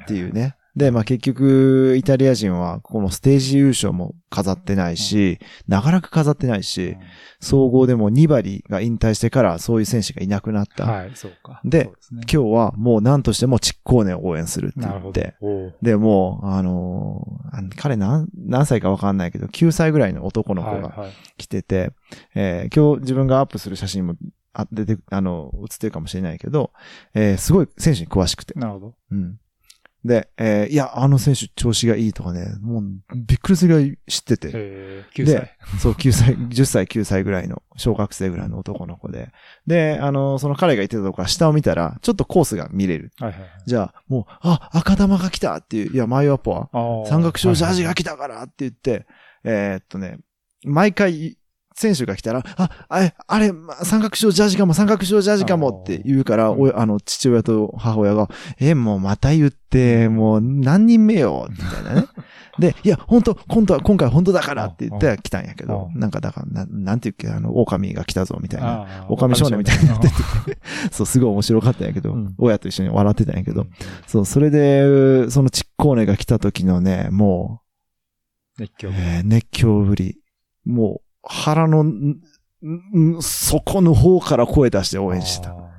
[0.04, 0.56] っていうね。
[0.76, 6.96] で、まあ結局、イタリア人はこのステージ優勝も飾ってないし、長らく飾ってないし、
[7.40, 10.86] 総合でも2割が引退してからそういう選手がいなくなった。
[10.86, 11.62] はい、そうか。
[11.66, 15.36] でね今日はもう何としてもチッコーネを応援するって言って。。
[15.82, 21.12] で、もう、あのー彼何、何歳かわかんないけど、9歳ぐらいの男の子がはいはい。
[21.38, 21.92] 来てて、
[22.36, 24.16] えー今日自分がアップする写真も、
[24.54, 26.72] あ、出て、あの、映ってるかもしれないけど、
[27.14, 28.54] えーすごい選手に詳しくて。
[28.60, 28.94] なるほど。
[29.12, 29.40] うん。
[30.06, 32.84] で、えーいや、あの選手調子がいいとかね、もう、
[33.16, 34.52] びっくりするぐらい知ってて。
[34.54, 35.80] えー、9で歳。
[35.80, 39.32] そう、9歳、10歳、9歳ぐらいの、小学生ぐらいの男の子で。
[39.68, 43.12] で、あの、その彼が言ってたとこから下を見たら、ちょっとコースが見れる。
[43.20, 43.50] はいはいはい。
[43.66, 46.70] じゃあ、もう、あ、赤玉が来たっていう、いや、マイワポは、
[47.08, 49.06] 三角章ジャージが来たからって言って、
[49.44, 50.20] えーっとね、
[50.64, 51.38] 毎回、
[51.80, 58.28] 選手が来たら、あ、あれ、あれ、ま三角章ジャージかも、三角章ジャージかもって言うから、おあの、父親と母親が、
[58.60, 62.08] え、もうまた言って、もう何人目よ、みたいなね。
[62.60, 69.06] で、いや、本当今度は、今回本当だからって言って来たんやけど、あなんかだから、ななんて言うっけ、あの、狼が来たぞ、みたいな。
[69.08, 69.96] 狼少年みたいにな。
[69.96, 70.14] ってて、
[70.92, 72.36] そう、すごい面白かったんやけど、うん。
[72.38, 73.70] 親と一緒に笑ってたんやけど、うん。
[74.06, 77.62] そう、それで、そのちっこーねが来た時のね、も
[78.58, 78.90] う、熱狂。
[78.92, 80.18] えー熱狂ぶり。
[80.66, 82.22] もう、腹の、ん
[82.62, 85.54] ん底の方から声出して応援してた。
[85.54, 85.70] わ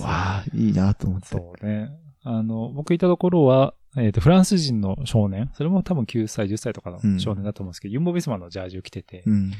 [0.00, 1.28] あいいなと思って。
[1.28, 1.90] そうね。
[2.24, 9.52] あの、僕いたところは、えっ、と、フランス人の少年、それも多分9歳、10歳とかの少年だと思うんですけど、ユンボビスマのジャージを着てて、うん。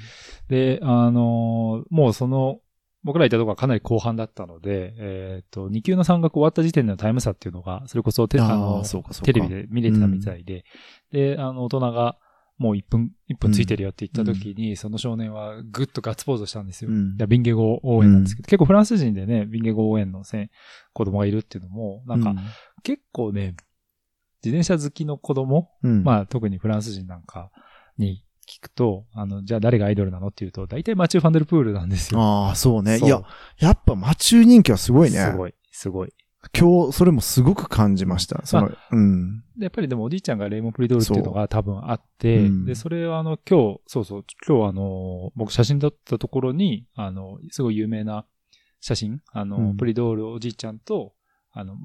[0.48, 2.58] で、あのーもうその、
[3.04, 8.84] 僕らいたところはかなり後半だったので、えっ、と、2級の山岳終わった時点でのタイム差っていうのが、それこそテああの。
[9.22, 10.64] テレビで見れてたみたいで、
[11.12, 12.18] で、あの、大人が、
[12.58, 16.90] もう1分、1分ついてるよって言った時に、その少年はぐっとガッツポーズしたんですよ。
[16.90, 20.50] うんビンゲゴ応援なんですけど、結構フランス人でね、ビンゲゴ応援のせ
[20.92, 22.34] 子供がいるっていうのも、なんか、
[22.82, 23.56] 結構ね、
[24.42, 27.50] 自転車好きの子供、うん、まあ特にフランス人なんか
[27.98, 32.20] に聞くと、あの、じゃあ誰がアイドルなのっていうと、大体マチュー・ファンデルプールなんですよ。
[32.20, 32.98] ああ、そうね。
[32.98, 33.22] いや、
[33.58, 35.18] やっぱマチュー人気はすごいね。
[35.18, 36.12] すごい、すごい。
[36.58, 38.44] 今日、それもすごく感じました。
[38.44, 39.40] その、うん。
[39.56, 48.26] で、やっぱりでもおじいちゃんがレイモン・プリドールっていうのが多分あって、うんで、それはあの、今日、そうそう、今日あの、僕写真撮ったところに、あの、すごい有名な
[48.80, 51.14] 写真、あの、うんプリドールおじいちゃんと、
[51.52, 51.76] あの、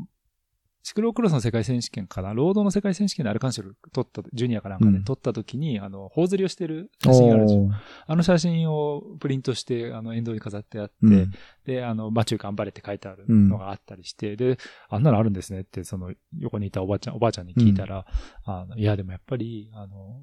[0.83, 5.03] シクロークロスの世界選手権かな、ロードの世界選手権でアルカンシェル撮った、ジュニアかなんかでうん。
[5.03, 7.69] 撮った時に、あの、頬ずりをしてる写真あるでしょ。
[8.07, 11.31] あの写真をプリントして、あの、沿道に飾ってあって、うん。
[11.65, 14.57] で、あの、マチュー頑張れって書いてあるのがあったりして、で、
[14.89, 18.05] あんなのあるんですねって、その、横にいたおばあちゃん、おばあちゃんに聞いたら、
[18.45, 20.21] あの、いや、でもやっぱり、あの、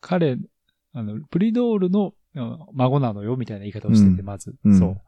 [0.00, 0.38] 彼、
[0.92, 4.26] あの、プリドールのうん孫なのよ、みたいな言い方をしてて、うん。
[4.26, 4.78] まず、うん。
[4.78, 5.00] そう。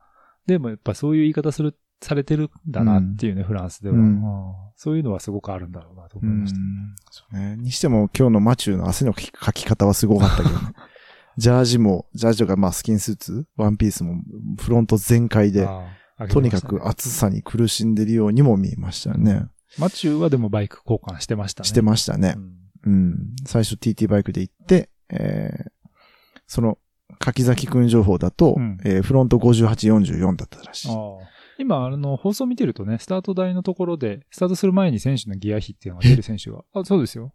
[0.46, 6.58] でもやっぱそういう言い方する、されてるんだなっていうね、フランスでは、うんうんそういうのはすごくあるんだろうなと思いました。
[6.58, 7.56] うんそうね。
[7.56, 10.72] にしても今日のマチューの汗のかき方はすごかったけどね。
[11.38, 14.16] ジャージも、ジャージとかまあスキンスーツ、ワンピースも
[14.58, 15.86] フロント全開で、あ
[16.16, 19.46] あとにかく暑さに苦しんでるようにも見えましたよね。
[19.78, 21.68] マチューはでもバイク交換してましたね。
[21.68, 22.40] してましたねう。
[22.90, 23.16] んうん。
[23.46, 25.70] 最初 TT バイクで行って、えー、
[26.46, 26.78] その、
[27.18, 30.88] 柿崎くん情報だと、うんえーフロント58、44だったらしい。
[31.58, 37.32] 今、あの、放送見てるとね、スタート台のところで、スタートする前に選手のギア比っていうのが出る選手が、あ、そうですよ。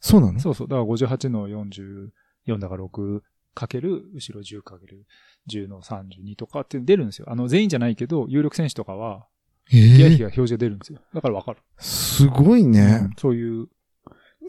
[0.00, 0.40] そうなの？
[0.40, 0.68] そうそう。
[0.68, 3.20] だから58の44だから6
[3.54, 5.06] かける、後ろ10かける
[5.50, 7.26] 10の32とかって出るんですよ。
[7.30, 9.26] あの、全員じゃないけど、有力選手とかは、
[9.72, 9.76] え？
[9.76, 11.00] ギア比ー、が表示が出るんですよ。
[11.14, 11.60] だからわかる。
[11.78, 13.08] すごいね。
[13.16, 13.68] そういう、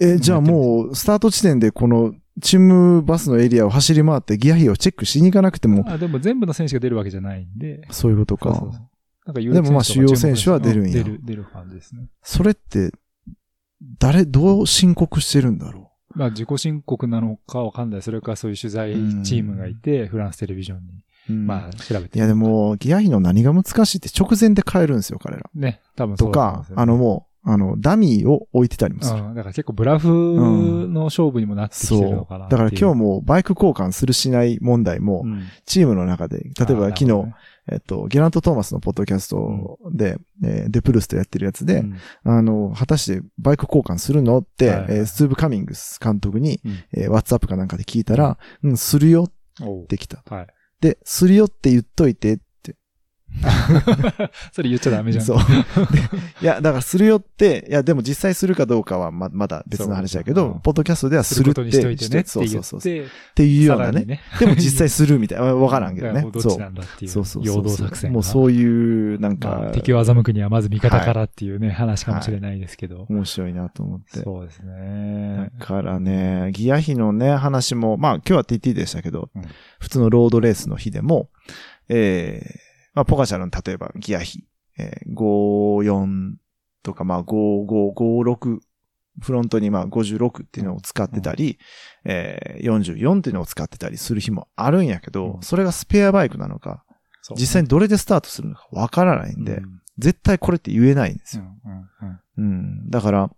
[0.02, 8.56] えーじゃあもう、スタート地点でこの、チームバスのエリアを走り回ってギア比をチェックしに行かなくても、あでも全部の選手が出るわけじゃないんで、そういうことか。
[8.56, 8.90] そうそうそう
[9.26, 12.10] なんか有でもまあ主要選手は出るんや出る、出る感じですね。
[12.22, 12.92] それって、
[14.00, 18.02] 誰、どう申告してるんだろまあ自己申告なのかわかんない。
[18.02, 18.94] それかそういう取材
[19.24, 21.34] チームがいて、フランステレビジョンに、う。
[21.34, 22.20] うんまあ調べて。
[22.20, 25.50] いやでも、ギア比の何が難しいって直前で変えるんですよ、彼ら。
[25.56, 29.20] ね、多分そとかうだと思うんです、よねあのもう、あの、ダミーを置いてたりもする。
[29.20, 30.08] うん、だから結構ブラフ
[30.90, 32.48] の勝負にもなってきてそるのかな。
[32.48, 32.50] う。
[32.50, 37.36] だから今日も、もバイク交換するしない問題も、うんチームの中で、例えば昨日、ね
[37.72, 44.40] えっと、ゲラント・トーマスのポッドキャストで、えーデプルスとやってるやつで、うんあの、果たしてバイク交換するの？
[44.40, 50.24] って、はいはいえースーブ・カミングス監督に、うんえー、ワッツアップかなんかで聞いたら、うん、するよってきた。
[50.28, 50.48] はい。
[50.82, 52.45] で、するよって言っといてって。
[54.52, 55.26] それ言っちゃダメじゃん。
[55.26, 55.38] そう。
[55.38, 55.44] で
[56.42, 62.80] いや、だからするよって、いや、でも実際するかどうかはま、まだ別の話だけど、ポッドキャストではするってとねそうそうそう。
[62.80, 64.22] って、ていうようなね。
[64.40, 65.46] でも実際するみたいな。
[65.56, 66.44] わからんけどねだからもう。
[66.44, 67.12] どっちなんだっていう。
[67.12, 67.56] そうそうそう。
[67.56, 68.14] 陽動作戦が。
[68.14, 73.06] もうそういう、なんか、まあ敵を欺くにはまず味方からっていうね、話かもしれないですけど。
[73.10, 74.20] 面白いなと思って。
[74.20, 75.50] そうですね。
[75.60, 79.44] だからね、ギア比のね、話も、まあ今日は TT でしたけど、うん
[79.80, 81.30] 普通のロードレースの日でも、
[81.90, 82.60] えー、
[82.96, 84.46] まあポカチャルの例えばギア比、
[84.78, 86.34] えー、54
[86.84, 88.60] とかまあ55、56、
[89.22, 91.58] フロントにまあ56っていうのを使ってたり、
[92.04, 95.42] えー、44っていうのを使ってたりする日もあるんやけど、うん。
[95.42, 96.84] それがスペアバイクなのか、
[97.22, 99.82] そう実際にどれでスタートするのかわからないんで、うん。
[99.98, 101.44] 絶対これって言えないんですよ。
[101.44, 102.50] うんうんうん。
[102.50, 102.56] う
[102.86, 102.90] ん。
[102.90, 103.32] だから、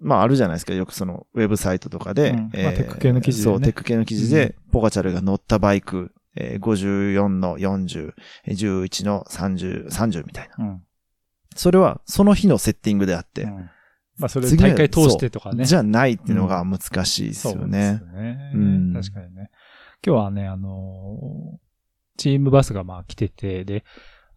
[0.00, 0.72] まああるじゃないですか。
[0.72, 2.38] よくそのウェブサイトとかで、うん。
[2.38, 3.54] まあテック系の記事でね。
[3.54, 8.12] そう、テック系の記事で、ポカチャルが乗ったバイク、えー54の40、
[8.46, 10.64] えー11の30、30みたいな。
[10.64, 10.82] うん
[11.56, 13.70] それはその日のセッティングであって、うん
[14.16, 15.64] まあそれ大会通してとかね。
[15.64, 17.98] じゃないっていうのが難しいですよそうねで。
[17.98, 18.52] すね。
[18.54, 19.50] うん確かにね。
[20.06, 21.58] 今日はね、あのー
[22.16, 23.84] チームバスがまあ来てて、で、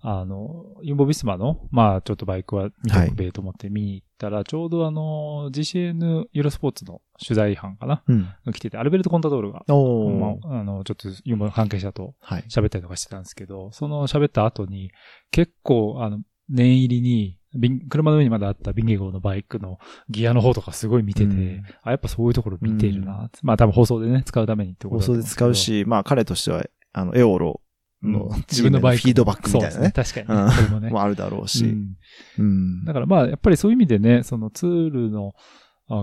[0.01, 8.03] あの、ユンボビスマの、まあちょっとバイクは見ておくべと思って見に行ったら、ちょうどあの、GCN ユーロスポーツの取材班かな？
[8.07, 8.53] うん。
[8.53, 12.43] 来てて、アルベルト・コンタドールが、まあ、あの、ちょっとユンボの関係者とはい。
[12.49, 14.91] 喋ったりとかしてたんですけど、その喋った後に、
[15.31, 19.77] 結構、あの、念入りに、ビン車の上にまだあったビンゲ号のバイクの
[20.09, 23.29] ギアの方とかすごい見てて、うんあ、やっぱそういうところ見てるな。
[23.41, 25.53] まあ多分放送でね、使うためにってこと放送で使う。
[25.53, 27.59] し、まあ彼としては、あの、エオロ
[28.01, 29.91] の、うん自分のバイクフィードバックみたいなそうね。
[29.93, 30.53] ですね確かに、うんね。
[30.53, 30.89] それもね。
[30.91, 31.65] もあるだろうし。
[31.65, 31.97] うん
[32.39, 32.85] うん。
[32.85, 35.33] だからまあ、やっぱりそういう意味でね、そのツールのあ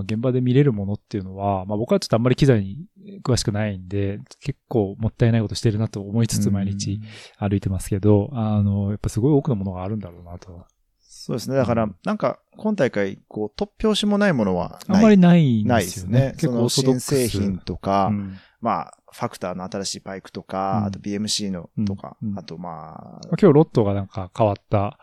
[0.00, 2.86] 現場で見れるものっていうのは、まあ僕はちょっとあんまり機材に
[3.22, 7.00] 詳しくないんで、結構もったいないことしてるなと思いつつ毎日
[7.38, 10.66] 歩いてますけど、あの、やっぱすごい多くのものがあるんだろうなと。
[11.00, 11.56] そうですね。
[11.56, 14.98] だから、なんか、今大会、こう、突拍子もないものはない。
[14.98, 16.32] あんまりないんないでですすねよね。。
[16.32, 24.98] 結構オーソそのドックス新製品とか、うんまあ、ファクターの新しいバイクとか、うんあと BMC のとか、うんうんあとまあ、まあ今日ロットがなんか変わった、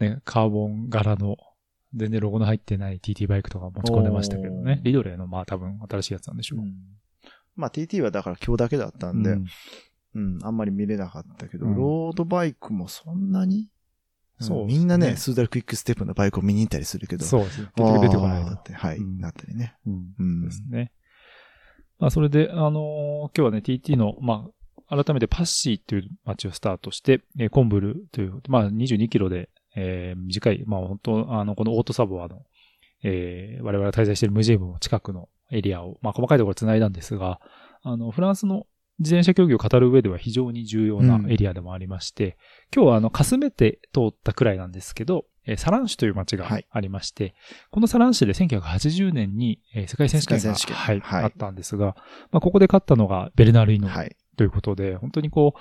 [0.00, 1.36] ね、カーボン柄の、
[1.94, 6.58] 全然ロゴの入ってない TT バイクとか持ち込んでましたけどねリドレーのまあ多分新しいやつなんでしょう。
[7.56, 9.44] まあ TT はだから今日だけだったんで、う
[10.14, 13.68] うんん、あんまり見れなかったけど、うんロードバイクもそんなに、
[14.40, 17.68] そううんみんなね、ねスーダルクイックステップのバイクを見に行ったりするけど、そうですね。
[17.76, 18.62] 結局出てこないとあーっ。
[18.62, 19.76] て、はい、うんなったりね。
[19.86, 20.44] うんうん。
[20.44, 20.92] ですね。
[21.98, 22.74] まあ、それで、あのー
[23.26, 24.48] 今日はね、TT の、ま
[24.88, 32.42] あ、改めてパッシーという街をスタートして、えーコンブルという、まあ、22キロで、えー短い、まあ、本当あの、このオートサボアの、
[33.02, 37.40] えー我々が滞在しているムジェの近くのエリアを、まあ、細かいところ繋いだんですが、
[37.82, 38.66] あの、フランスの
[39.00, 42.36] 自転車競技を語る上では非常に重要なエリアでもありまして、
[42.74, 46.66] 今日はあの、かすめて通ったくらいなんですけど、えーサランシュという街がはい。
[46.70, 47.34] ありまして、
[47.70, 50.76] このサランシュで1980年に、えー世界選手権が手権。
[50.76, 51.24] はいはい。
[51.24, 51.96] あったんですが、
[52.30, 54.16] まあ、ここで勝ったのがベルナール・イノはい。
[54.36, 55.54] ということで、本当にこ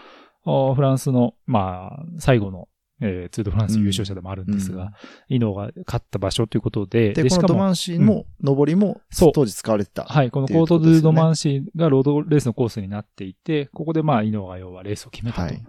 [0.46, 2.68] う、あフランスの、まあ、最後の、
[3.04, 4.92] えーツール・ド・フランス優勝者でもあるんですが、うん
[5.30, 9.02] イノが勝った場所ということで、で、このドマンシーも、上りも、
[9.34, 10.04] 当時使われてた。
[10.04, 15.64] はい、このコート・ドゥ・ドマンシーがロードレースのコースになっていて、ここでまあ、イノが要はレースを決めたとはい。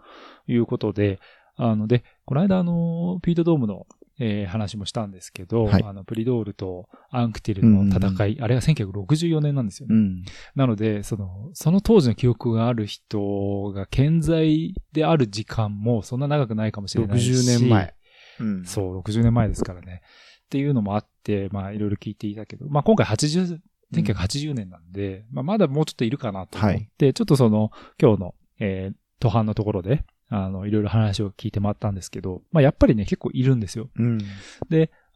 [0.46, 1.18] いうことで、
[1.56, 3.86] あので、この間あの、ピートドームの、
[4.20, 9.94] えー話もしたんですけど、はいあの、プリドールとアンクティルの戦い、あれが1964年なんですよね。
[9.94, 10.24] うん。
[10.54, 17.30] なので、その、その当時の記憶がある人が健在である時間もそんな長くないかもしれないし。
[17.30, 17.94] 60年前。
[18.40, 18.64] うん。
[18.64, 20.02] そう、60年前ですからね。
[20.44, 23.58] っていうのもあって、まあ、いろいろ聞いていたけど、まあ、今回80、
[23.92, 33.90] 1980年なんで、まあ、まだもうちょっといるかなと思って、ちょっとその、今日の、えー、途半のところで、あの、いろいろ話を聞いて回ったんですけど、まあ、やっぱりね、結構いるんですよ。
[33.96, 34.18] うん。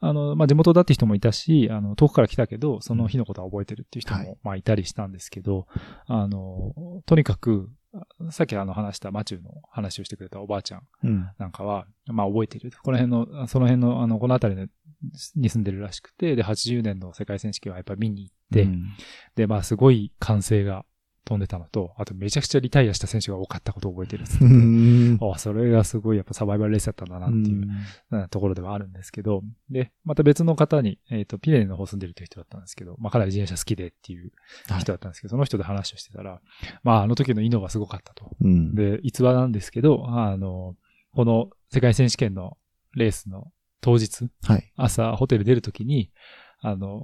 [0.01, 5.67] あの、まあ、地元だって人もいたし、あの、遠くから来たけど、その日のことは覚えてるっていう人も、はいまあ、いたりしたんですけど、
[6.07, 6.73] あの、
[7.07, 7.71] とにかく、
[8.31, 11.31] さっきあの話したマチューの話をしてくれたおばあちゃんうん。
[11.39, 12.71] なんかは、まあ覚えている。
[12.83, 14.69] この辺の、その辺の、あの、この辺りの
[15.37, 18.91] に住んでるらしくて、で、80年の世界選手権はやっぱり見に行って、うん
[19.37, 20.85] で、まあすごい歓声が
[21.29, 25.19] 飛んでたのと、あとめちゃくちゃリタイアした選手が多かったことを覚えてるっつっててうん。
[25.21, 27.67] あそれがすごいやっぱサバイバルレースだったんだなっていう、
[28.13, 34.33] うんところではあるんですけど、で、また別の方に、えっ、と、ピレネの方住んでるという人だったんですけど、まあかなり自転車好きでっていう
[34.81, 36.41] 人だったんですけど、その人で話をしてたら、
[36.83, 38.31] まああの時のイノがすごかったと。
[38.41, 38.75] うん。
[38.75, 40.75] で、逸話なんですけど、あの、
[41.15, 42.57] この世界選手権の
[42.95, 44.73] レースの当日、はい。
[44.77, 46.11] 朝ホテル出るときに、
[46.61, 47.01] あの、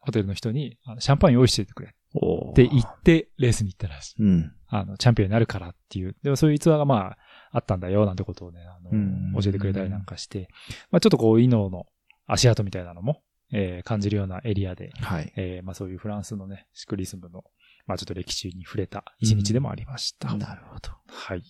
[0.00, 4.22] ホテルの人に、シャンパン用意しててくれおって言ってレースに行ったらしい。
[4.22, 4.52] うん。
[4.68, 6.16] あの、チャンピオンになるからっていう。
[6.22, 7.18] でもそういう逸話がまあ、
[7.52, 10.48] あったんだよ、なんてことをね、あの、うん教えてくれたりなんかして、
[10.90, 11.86] まあちょっとこう、イノの
[12.26, 13.22] 足跡みたいなのも、
[13.52, 15.32] えー感じるようなエリアで、はい。
[15.36, 17.44] えーまあそういうフランスのね、シクリズムの、
[17.86, 20.34] まあちょっと歴史に触れた一日でもありました。
[20.36, 20.90] なるほど。
[21.08, 21.42] はい。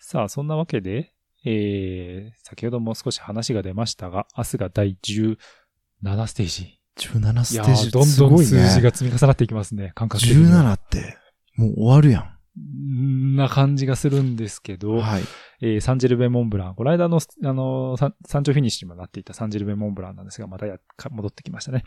[0.00, 5.36] さあ、そんなわけで、えー、先ほども少し話が出ましたが、明日が第17
[6.26, 6.79] ステージ。
[6.98, 8.82] 17いやステージーどんどん数字ね。
[8.82, 10.62] が積み重なっていきますね、感覚的には。
[10.62, 11.16] 17って、
[11.56, 12.36] もう終わるやん。
[12.58, 15.22] んな感じがするんですけど、はい。
[15.62, 21.84] えーサンジェルベモンブラン、この間の、あの、山頂フィニッシュにもなっていたサンジェルベモンブランなんですが、またやか戻ってきましたね。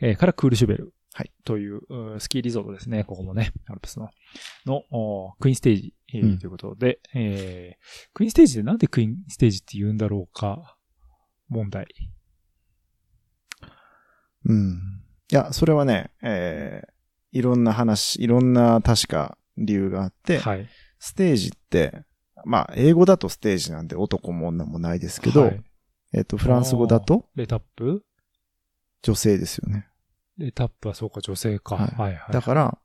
[0.00, 0.94] えーからクールシュベル。
[1.12, 1.32] はい。
[1.44, 1.80] という、
[2.18, 3.04] スキーリゾートですね。
[3.04, 4.10] ここもね、アルプスの、
[4.66, 10.76] の、おクイーンステージ、えーうんということで、えークイーンステージでなんでクイーンステージって言うんだろうか、
[11.48, 11.86] 問題。
[14.46, 15.02] うん。
[15.30, 20.68] いや、それはね、えー、いろんな話、いろんな確か理由があって、はい。
[20.98, 22.04] ステージって、
[22.44, 25.62] まあ、英語だとステージなんで男も女もないですけど、はい
[26.12, 28.04] えっ、と、フランス語だとレタップ？
[29.02, 29.88] 女性ですよね。
[30.38, 31.76] レタップはそうか、女性か。
[31.76, 32.32] はいはい、はい。
[32.32, 32.78] だから、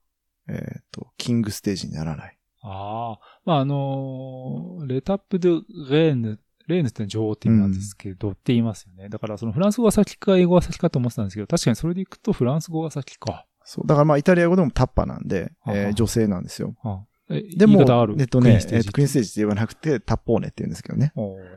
[0.50, 2.38] えっ、と、キングステージにならない。
[2.62, 3.40] ああ。
[3.46, 6.40] まあ、あのーレタップでレーヌ、
[6.72, 9.10] レーヌって女王って意味なんですけど、って言いますよね。
[9.10, 13.46] だからそのフランス語が先か英語が先かと思ってたんですけど、確かにそれでいくとフランス語が先か。
[13.64, 13.88] そう。
[13.88, 16.76] だからまあ、イタリア語でもタッパなんで、ははえー女性なんですよ。
[16.84, 17.82] あえでも
[18.20, 21.14] えっとね、クイーンステージと、クイーンステージって言わなくて、タッポーネって言うんですけどね。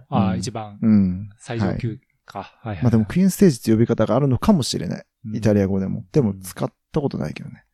[0.09, 1.31] ああ、うん一番うん。
[1.39, 2.55] 最上級か。
[2.61, 5.07] はい、はい、まあでも、クイーンステージって呼び方があるのかもしれない。
[5.33, 5.65] イタリア。
[5.65, 6.05] ア語でも。
[6.13, 7.65] でも、使ったことないけどね。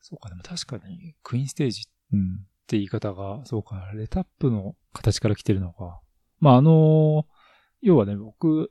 [0.00, 1.82] そうか、でも確かに、クイーンステージ。
[1.82, 6.00] って言い方が、そうか、レタップの形から来てるのか。
[6.40, 7.26] まあ、あの
[7.82, 8.70] 要はね、僕、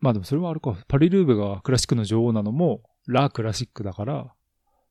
[0.00, 0.76] まあでもそれはあるか。
[0.88, 4.32] パリルーベがクラシックの女王なのも、ラ・クラシックだから、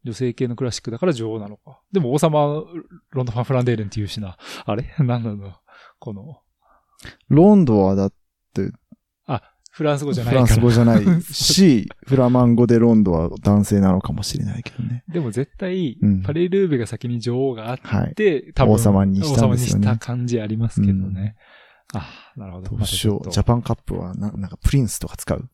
[0.04, 1.82] 女性系のクラシックだから女王なのか。
[1.92, 2.64] でも王様、
[3.12, 4.38] ロンド・ファン・フランデーレンって言うしな。
[4.66, 4.86] あれ？
[5.00, 5.54] なんなの？
[6.00, 6.42] この、
[7.30, 8.12] ロンドはだ
[9.72, 10.56] フランス語じゃなフラいから。
[10.56, 15.04] ンス語じゃない し、フラマン語でロンドは男性なのかもしれないけどね。
[15.08, 18.16] でも絶対うん、パリルーベが先に女王があっはい。
[18.16, 21.36] て、多分王様にしたんですよね王様にした感じありますけどね。
[21.94, 22.78] あ、なるほど。
[22.78, 23.30] どうしよう。
[23.32, 25.50] ジャパンカップはな、なんかプリンスとか使う？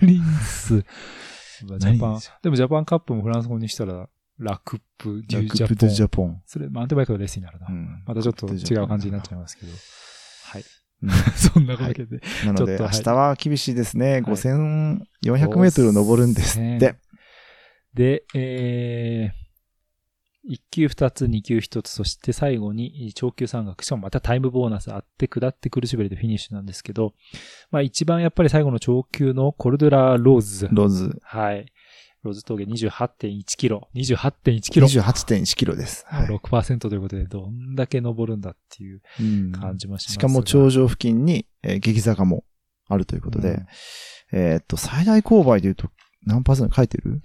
[0.00, 0.84] プリンス。
[1.68, 4.08] まあジャパン何でもジャパンカップもフランス語にしたら、
[4.38, 6.28] ラクップ・デュ・ジャクプ・ドゥ・ジャポン。
[6.28, 6.42] ジャポン。
[6.46, 7.66] それ、マウンテンバイクのレースになるな。
[7.68, 9.72] うんまたちょっと違う感じになっちゃいますけど。
[9.72, 10.64] はい。
[11.02, 12.20] うん そんなわけで。
[12.44, 14.18] なので、ちょっとはい明日は厳しいですね。
[14.18, 16.96] い5400メートル登るんですって。
[17.94, 19.41] で、えー、
[20.50, 27.14] 1級2つ、2級1つ、そして最後に長級山岳、しかもまたタイムボーナスあって、下ってくるしべりでフィニッシュなんですけど、
[27.70, 30.68] まあ一番やっぱり最後の長級のコルドラローズ。
[30.72, 31.20] ローズ。
[31.22, 31.66] はい。
[32.22, 33.88] ローズ峠28.1キロ。
[33.96, 34.86] 28.1キロ。
[34.86, 36.04] 28.1キロです。
[36.06, 42.44] はい6%ということで、どんだけ登るんだっていううん感じますがしかも頂上付近に、えー激坂も
[42.88, 43.66] あるということで、うん
[44.38, 45.88] えーっと、最大勾配で言うと
[46.24, 47.20] 何パーセント書いてる？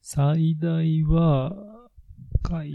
[0.00, 1.52] 最大は、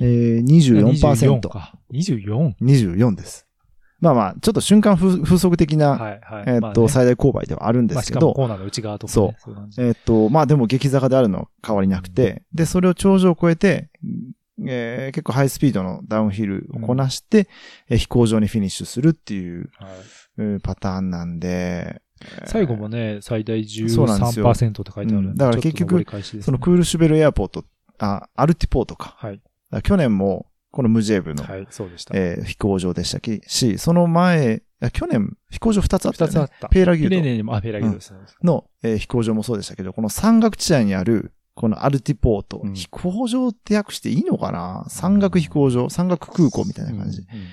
[0.01, 1.49] えー、24%。
[1.49, 1.73] か。
[1.93, 2.55] 24?
[2.61, 3.47] 24です。
[3.99, 6.43] まあまあ、ちょっと瞬間風風速的な、はいはい。
[6.45, 9.69] えーっと、まあね最大勾配ではあるんでまあ、すけど、しかもコーナーの内側とか、ね、そういう。
[9.79, 13.89] えーっと、まあでも激坂であるのは変わりなくて、で、それを頂上を越えて、
[14.65, 17.47] えー結構ハイスピードのダウンヒルをこなして、
[17.89, 19.89] えー飛行場にフィニッシュするっていうはい
[20.39, 26.05] えーパターンなんで、えー最後もね、最大そうなんですよ13%って書いてあるんで、うんだから結局
[26.41, 27.63] そのクールシュベルエアポート、
[27.99, 29.15] あ、アルティポートか。
[29.17, 29.41] はい。
[29.83, 32.13] 去年も、このムジェーブの、はい、そうでした。
[32.15, 36.33] えー飛行場でしたきし、その前、あ去年飛行場2つあったよね。
[36.33, 38.19] 二つあったペーラギューネにも、あ、ペラギルですね。
[38.43, 44.85] ドの、えー飛行場もそうでしたけど、この山岳地帯にある、このアルティポート、うん飛行場って訳していいのかな？
[44.89, 47.21] 山岳飛行場、山岳空港みたいな感じ。
[47.21, 47.45] うんうん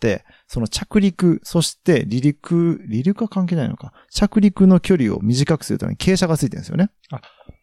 [0.00, 3.92] で、その着陸、そして離陸、離陸は関係ないのか。
[4.12, 6.90] 着陸の距離を短くするために傾斜がついてるんですよね。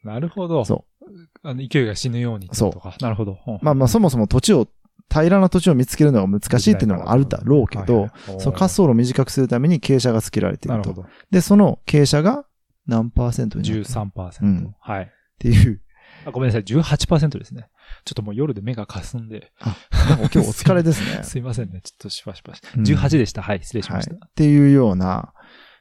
[0.03, 0.65] なるほど。。
[0.65, 0.94] そう
[1.43, 2.95] あの、勢いが死ぬようにってことか。
[2.99, 3.37] なるほど。
[3.47, 4.67] うんまあまあそもそも土地を、
[5.09, 10.89] 平らな土地を見つけるのが難しいっていうのもあるだろうけど、はいはいその滑走路を短くするために傾斜がつけられていると。
[10.89, 11.07] なるほど。
[11.29, 12.45] で、その傾斜が
[12.87, 14.41] 何パーセントになるっ13%。
[14.41, 15.11] うんはい。
[15.39, 15.81] ていう。
[16.25, 17.67] あごめんなさい、18%ですね。
[18.03, 19.51] ちょっともう夜で目が霞んで。
[19.61, 21.21] なんか今日お疲れですね。
[21.23, 21.81] すいませんね。
[21.83, 22.61] ちょっとしばしばし。
[22.75, 23.41] うん18でした。
[23.41, 23.97] はい、失礼しはい。
[23.97, 24.15] ました。
[24.15, 25.33] っていうような、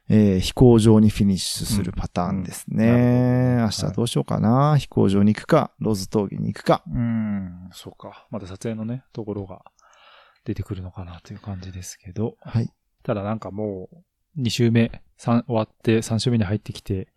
[0.09, 2.89] えー飛行場にフィニッシュするパターンですね。
[2.89, 6.83] うんうん明日どうしようかな、飛行場に行くか、ローズ峠に行くか。
[6.87, 8.27] うん、そうか。
[8.31, 9.63] また撮影のね、ところが
[10.45, 12.37] 出てくるのかなという感じですけど。
[12.43, 12.71] はい。
[13.03, 13.89] ただなんかも
[14.37, 17.09] う、2週目、三終わって3週目に入ってきて、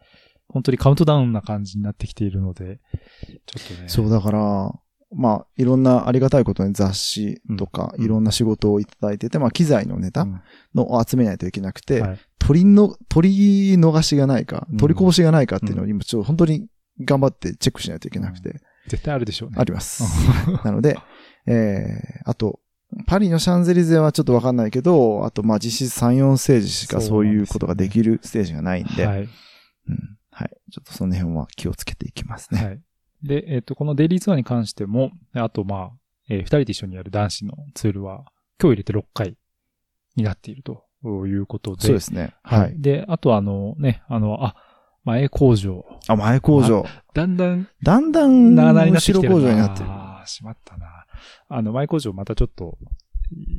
[0.47, 2.79] 本当にカウントダウンな感じになってきているので、
[3.45, 3.89] ちょっとね。
[3.89, 4.71] そう、だから、
[5.13, 10.41] まあ、いろんなありがたいことに雑誌とか、うんいろんな仕事をいただいてて、まあ、機材のネタうん
[10.75, 16.67] のを集めないといけなくて、はい取りの、取り逃しがないかう、ん取りこぼしがないかっていうのを今ちょっと本当に
[17.01, 19.55] 頑張ってチェックしないといけなくて、絶対あるでしょうね。
[19.59, 20.03] あります。
[20.63, 20.97] なので、
[21.45, 22.59] えー、あと、
[23.05, 29.19] パリのシャンゼリゼはちょっとわかんないけど、あと、まあ、実質3、4ステージしかそういうことができるステージがないんで、はい。
[29.23, 29.29] うん。
[30.31, 30.49] はい。
[30.71, 32.65] ちょっとその辺は気をつけていきますね。
[32.65, 32.81] はい。
[33.23, 35.91] で、えっ、と、このデイリーツアーに関しても、あと、まあ、
[36.29, 38.25] えー二人で一緒にやる男子のツールは、
[38.61, 39.37] 今日入れて6回
[40.15, 40.86] になっていると
[41.27, 41.81] いうことで。
[41.81, 42.33] そうですね。
[42.43, 42.59] は。
[42.59, 42.81] はいい。
[42.81, 44.55] で、あとあのね、あの、あ、
[45.03, 45.85] 前工場。
[46.07, 46.85] あ、前工場。
[47.13, 49.89] だんだん、だんだん、後ろ工場になってる。
[49.89, 51.05] ああ、しまったな。
[51.47, 52.77] あの、前工場またちょっと、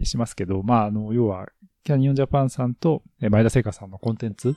[0.05, 1.49] しますけど、まあ、あの、要は、
[1.85, 4.57] キャニオンジャパンさんと、えー前田製菓さんのコンテンツ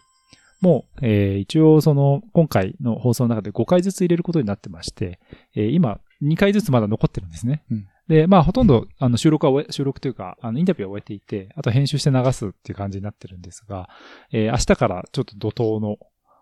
[0.59, 5.19] も、えー一応その、今回の放送の中で5回ずつ入れることになってまして、
[5.55, 7.63] えー今、2回ずつまだ残ってるんですね。
[7.71, 13.88] うんで、まあ、ほとんど、あの、収録は終え、収録というか、あの、インタビューは終えていて、あと編集して流すっていう感じになってるんですが、
[14.34, 15.97] えー明日からちょっと怒涛の、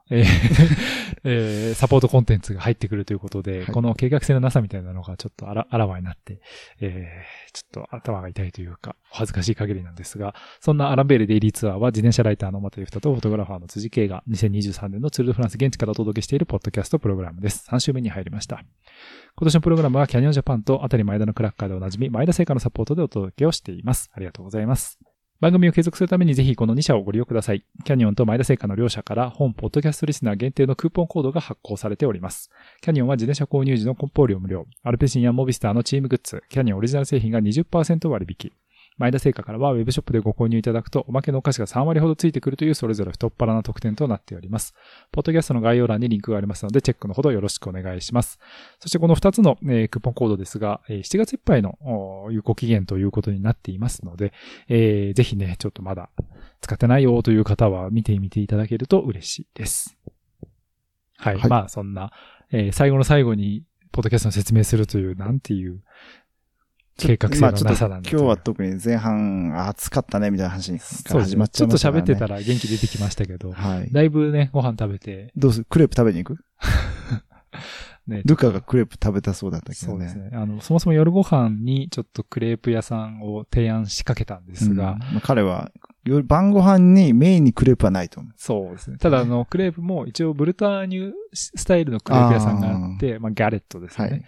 [0.09, 0.25] えー
[1.23, 6.39] えーサポートコンテンツが入ってくるということで、はいこの計画性のなさみたいなのがちょっとあらあらわになって、
[6.81, 17.67] えーちょっと頭が痛いというか、お恥ずかしい限りなんですが、そんなアランベールデイリーツアーは自転車ライターの又ゆふたとフォトグラファーの辻圭が2023年のツールドフランス現地からお届けしているポッドキャストプログラムです。
[17.69, 18.57] 3週目に入りました。
[19.35, 24.11] 今年のプログラムはキャニオンジャパンとあたり前田のクラッカーでおなじみ前田製菓のサポートでお届けをしています。
[24.13, 24.99] ありがとうございます。
[25.41, 27.63] 番組を継続するためにぜひこの2社をご利用ください。
[27.85, 32.49] キャニオンと前田製菓の両社から本ポッドキャストリスナー限定のクーポンコードが発行されております。
[32.81, 34.65] キャニオンは自転車購入時の梱包料無料。
[34.83, 38.51] アルペシンやモビスターのチームグッズ、キャニオンオリジナル製品が20%割引。
[38.99, 44.75] 前田製菓からはウェブショップでご購入いただくとおまけのお菓子が3割ほどついてくるというそれぞれ太っ腹な特典となっております。
[45.11, 48.39] ポッドキャストの概要欄にリンクがありますのでチェックのほどよろしくお願いします。
[48.79, 51.77] そしてこの2つの、えークーポンコードですが、えー7月いっぱいの
[52.25, 54.33] お有効期限ということになっていますので、
[54.67, 56.09] えーぜひね、ちょっとまだ
[56.59, 59.97] 使ってないよという方は見てみていただけると嬉しいです。
[61.17, 61.35] はい。
[61.37, 62.11] はいまあそんな、
[62.51, 65.81] えー最後の最後に、ポッドキャストの説明するという、なんていう、
[66.99, 70.79] 計画性のまあちょっとなさなんだという今日は特に前半暑かったねみたいな話に。
[70.79, 72.01] 始まっちちょっとゃいましたから、ね。
[72.01, 73.91] 喋ってたら元気出てきましたけど、はい。
[73.91, 75.65] だいぶね、ご飯食べて、どうする？
[75.69, 76.43] クレープ食べに行く？
[78.09, 78.21] ね。
[78.25, 80.09] ルカがクレープ食べたそうだったけどね。
[80.09, 80.31] そうですね。
[80.33, 85.71] あの、そもそも夜ご飯にちょっとクレープ屋さんを提案しかけたんですが、うんまあ彼は、
[86.05, 88.33] 夜晩ご飯にメインにクレープはないと思う。
[88.35, 88.97] そうですね。
[88.97, 94.07] ただ、あの、クレープも一応ブルターニュスタイルのクレープ屋さんがあって、まあ、ギャレットですね。
[94.09, 94.25] はい。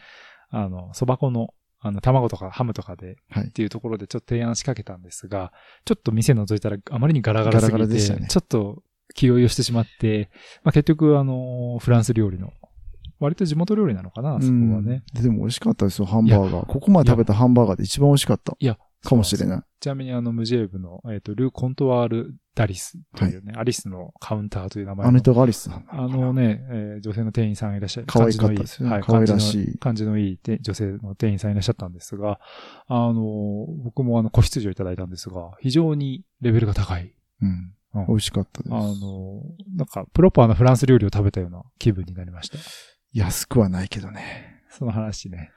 [0.51, 1.53] あの、そば粉の、
[1.83, 3.49] あの、卵とかハムとかではいっ。
[3.49, 5.51] ていうところでちょっと提案しかけたんですが、
[5.83, 8.83] ちょっと店覗いたらあまりにガラガラすぎて、ガラガラでしたねちょっと
[9.15, 10.29] 気負いをしてしまって、
[10.63, 12.53] まあ、結局、あの、フランス料理の、
[13.19, 15.03] 割と地元料理なのかな、そこはね。
[15.15, 16.65] うんでも美味しかったですよ、ハンバーガー。
[16.65, 18.55] ここまで食べたハンバーガーで一番美味しかった。
[18.59, 19.49] いや、かもしれい。
[19.49, 19.61] ない。
[19.79, 25.09] ちなみにあの、ムジェーブの、えっ、と、ルー・コントワール・ダリスというね、アリスのカウンターという名前の。
[25.09, 25.69] あの人がアリス。
[25.71, 28.07] あのね、えー女性の店員さんいらっしゃる。
[28.07, 32.39] 可愛かったですよね感じのいい可愛らしい感じのいいて女性の店員さんいらっしゃったんですが、
[32.87, 37.13] あの、僕もあの、個室をいただいたんですが、非常にレベルが高い。
[37.41, 37.49] うん。
[37.49, 38.73] うん美味しかったです。
[38.73, 39.41] あの、
[39.75, 42.57] なんか、プロパーなフランス料理を食べたような気分になりました。
[43.11, 44.50] 安くはないけどね。
[44.71, 45.51] その話ね。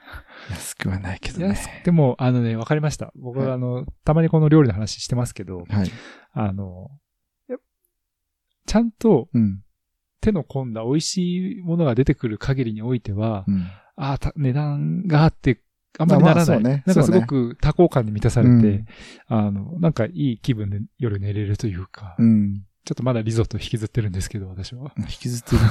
[0.51, 1.79] 安くはないけど安ね。
[1.83, 3.13] くても、あのね、わかりました。
[3.15, 5.91] 僕はあの、たまにこの料理の話してますけど、はい。
[6.33, 6.91] あの、
[7.49, 7.57] や
[8.67, 9.61] ちゃんとうん。
[10.21, 13.67] 手の込んだ美味しいものが出てくる限りにおいては、うん。
[13.97, 15.61] ああ、た値段があって、
[15.99, 16.63] あんまりならない。
[16.63, 18.87] ねなんかすごく多幸感に満たされて、うん
[19.29, 22.65] あの、なんかいい気分で夜寝れるというか、うん。
[22.85, 24.93] ちょっとまだリゾット引きずってるんですけど、私は。
[24.99, 25.63] 引きずってる。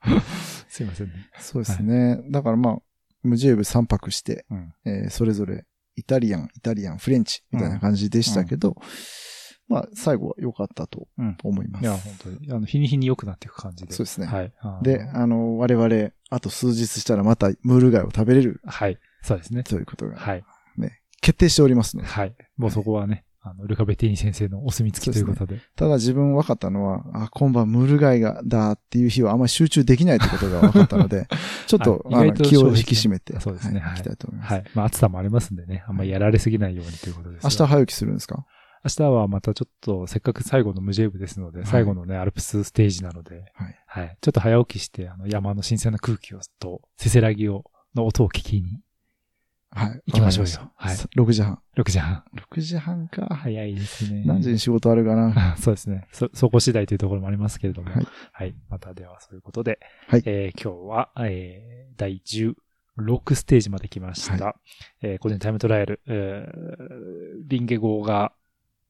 [0.70, 1.14] すいませんね。
[1.38, 2.20] そうですね。
[2.30, 2.78] だからまあ、
[3.22, 4.72] ムジェーブ3泊して、うん。
[4.84, 5.64] えーそれぞれ
[5.96, 8.76] イタリアン、イタリアン、フレンチみたいな感じでしたけど、
[9.66, 11.82] まあ、最後は良かったとうん思います。
[11.82, 12.52] いや、本当に。
[12.52, 13.92] あの、日に日に良くなっていく感じで。
[13.92, 14.52] そうですねはい。
[14.82, 18.98] で、あの、我々、あと数日したらまたムール貝を食べれるはい。
[19.22, 19.64] そうですね。
[19.64, 20.44] ということがはい。
[21.20, 22.08] 決定しておりますので。
[22.08, 22.36] はい。
[22.56, 25.60] もうそこはね、あの、ルカ・ベティーニ先生のお墨付きということで。
[25.76, 31.26] ただ自分分かったのは、あ、今晩ムール貝が、だっていう日はあんまり集中できないということが分かったので、
[31.66, 32.04] ちょっと、
[32.42, 34.52] 気を引き締めて、そうですねはいはい行きたいと思います。
[34.52, 34.64] はい。
[34.74, 37.50] まあ、暑さもありますんでね、あんまりやられすぎないようにということですが。
[37.50, 38.44] 明日早起きするんですか？
[38.84, 43.78] 明日はまたちょっと、せっかく最後のムジェーブですので、はい最後のね、アルプスステージなので、はい。
[43.86, 44.16] はい。
[44.20, 48.80] ちょっと早起きして、あの、山の新鮮な空気をと、せせらぎを、の音を聞きに、
[49.70, 50.02] はい。
[50.06, 51.58] 行きましょうよはいました6時半。
[51.76, 52.24] 6時半。
[52.52, 53.26] 6時半か。
[53.34, 54.24] 早いですね。
[54.26, 55.56] 何時に仕事あるかな。
[55.60, 56.08] そうですね。
[56.12, 57.90] そ、そこ次第というところもありますけれども。
[57.90, 58.54] はいはい。
[58.70, 64.56] またではそういうことで、はいえー今日は、えー第16ステージまで来ました。
[65.02, 68.32] えー個人タイムトライアル、えーリンゲ号が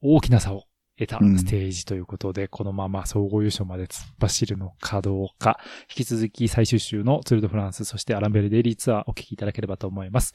[0.00, 0.64] 大きな差を
[0.98, 10.34] 得たうんステージということで、このまま総合優勝まで突っ走るのかどうか、引き続き最終週のツールドフランス、そしてアランベルデイリーツアーお聞きいただければと思います。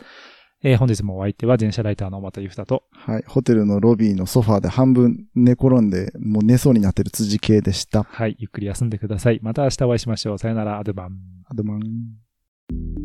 [0.66, 3.24] えー本日もお相手は電車ライターの又ゆふたと、はい。
[3.28, 8.04] ホテルのロビーのソファーで半分寝転んで、もう寝そうになってる辻系でした。
[8.04, 9.40] はい、ゆっくり休んでください。
[9.44, 10.38] また明日お会いしましょう。
[10.38, 11.18] さよなら、アドバン。
[11.50, 13.03] アドマン。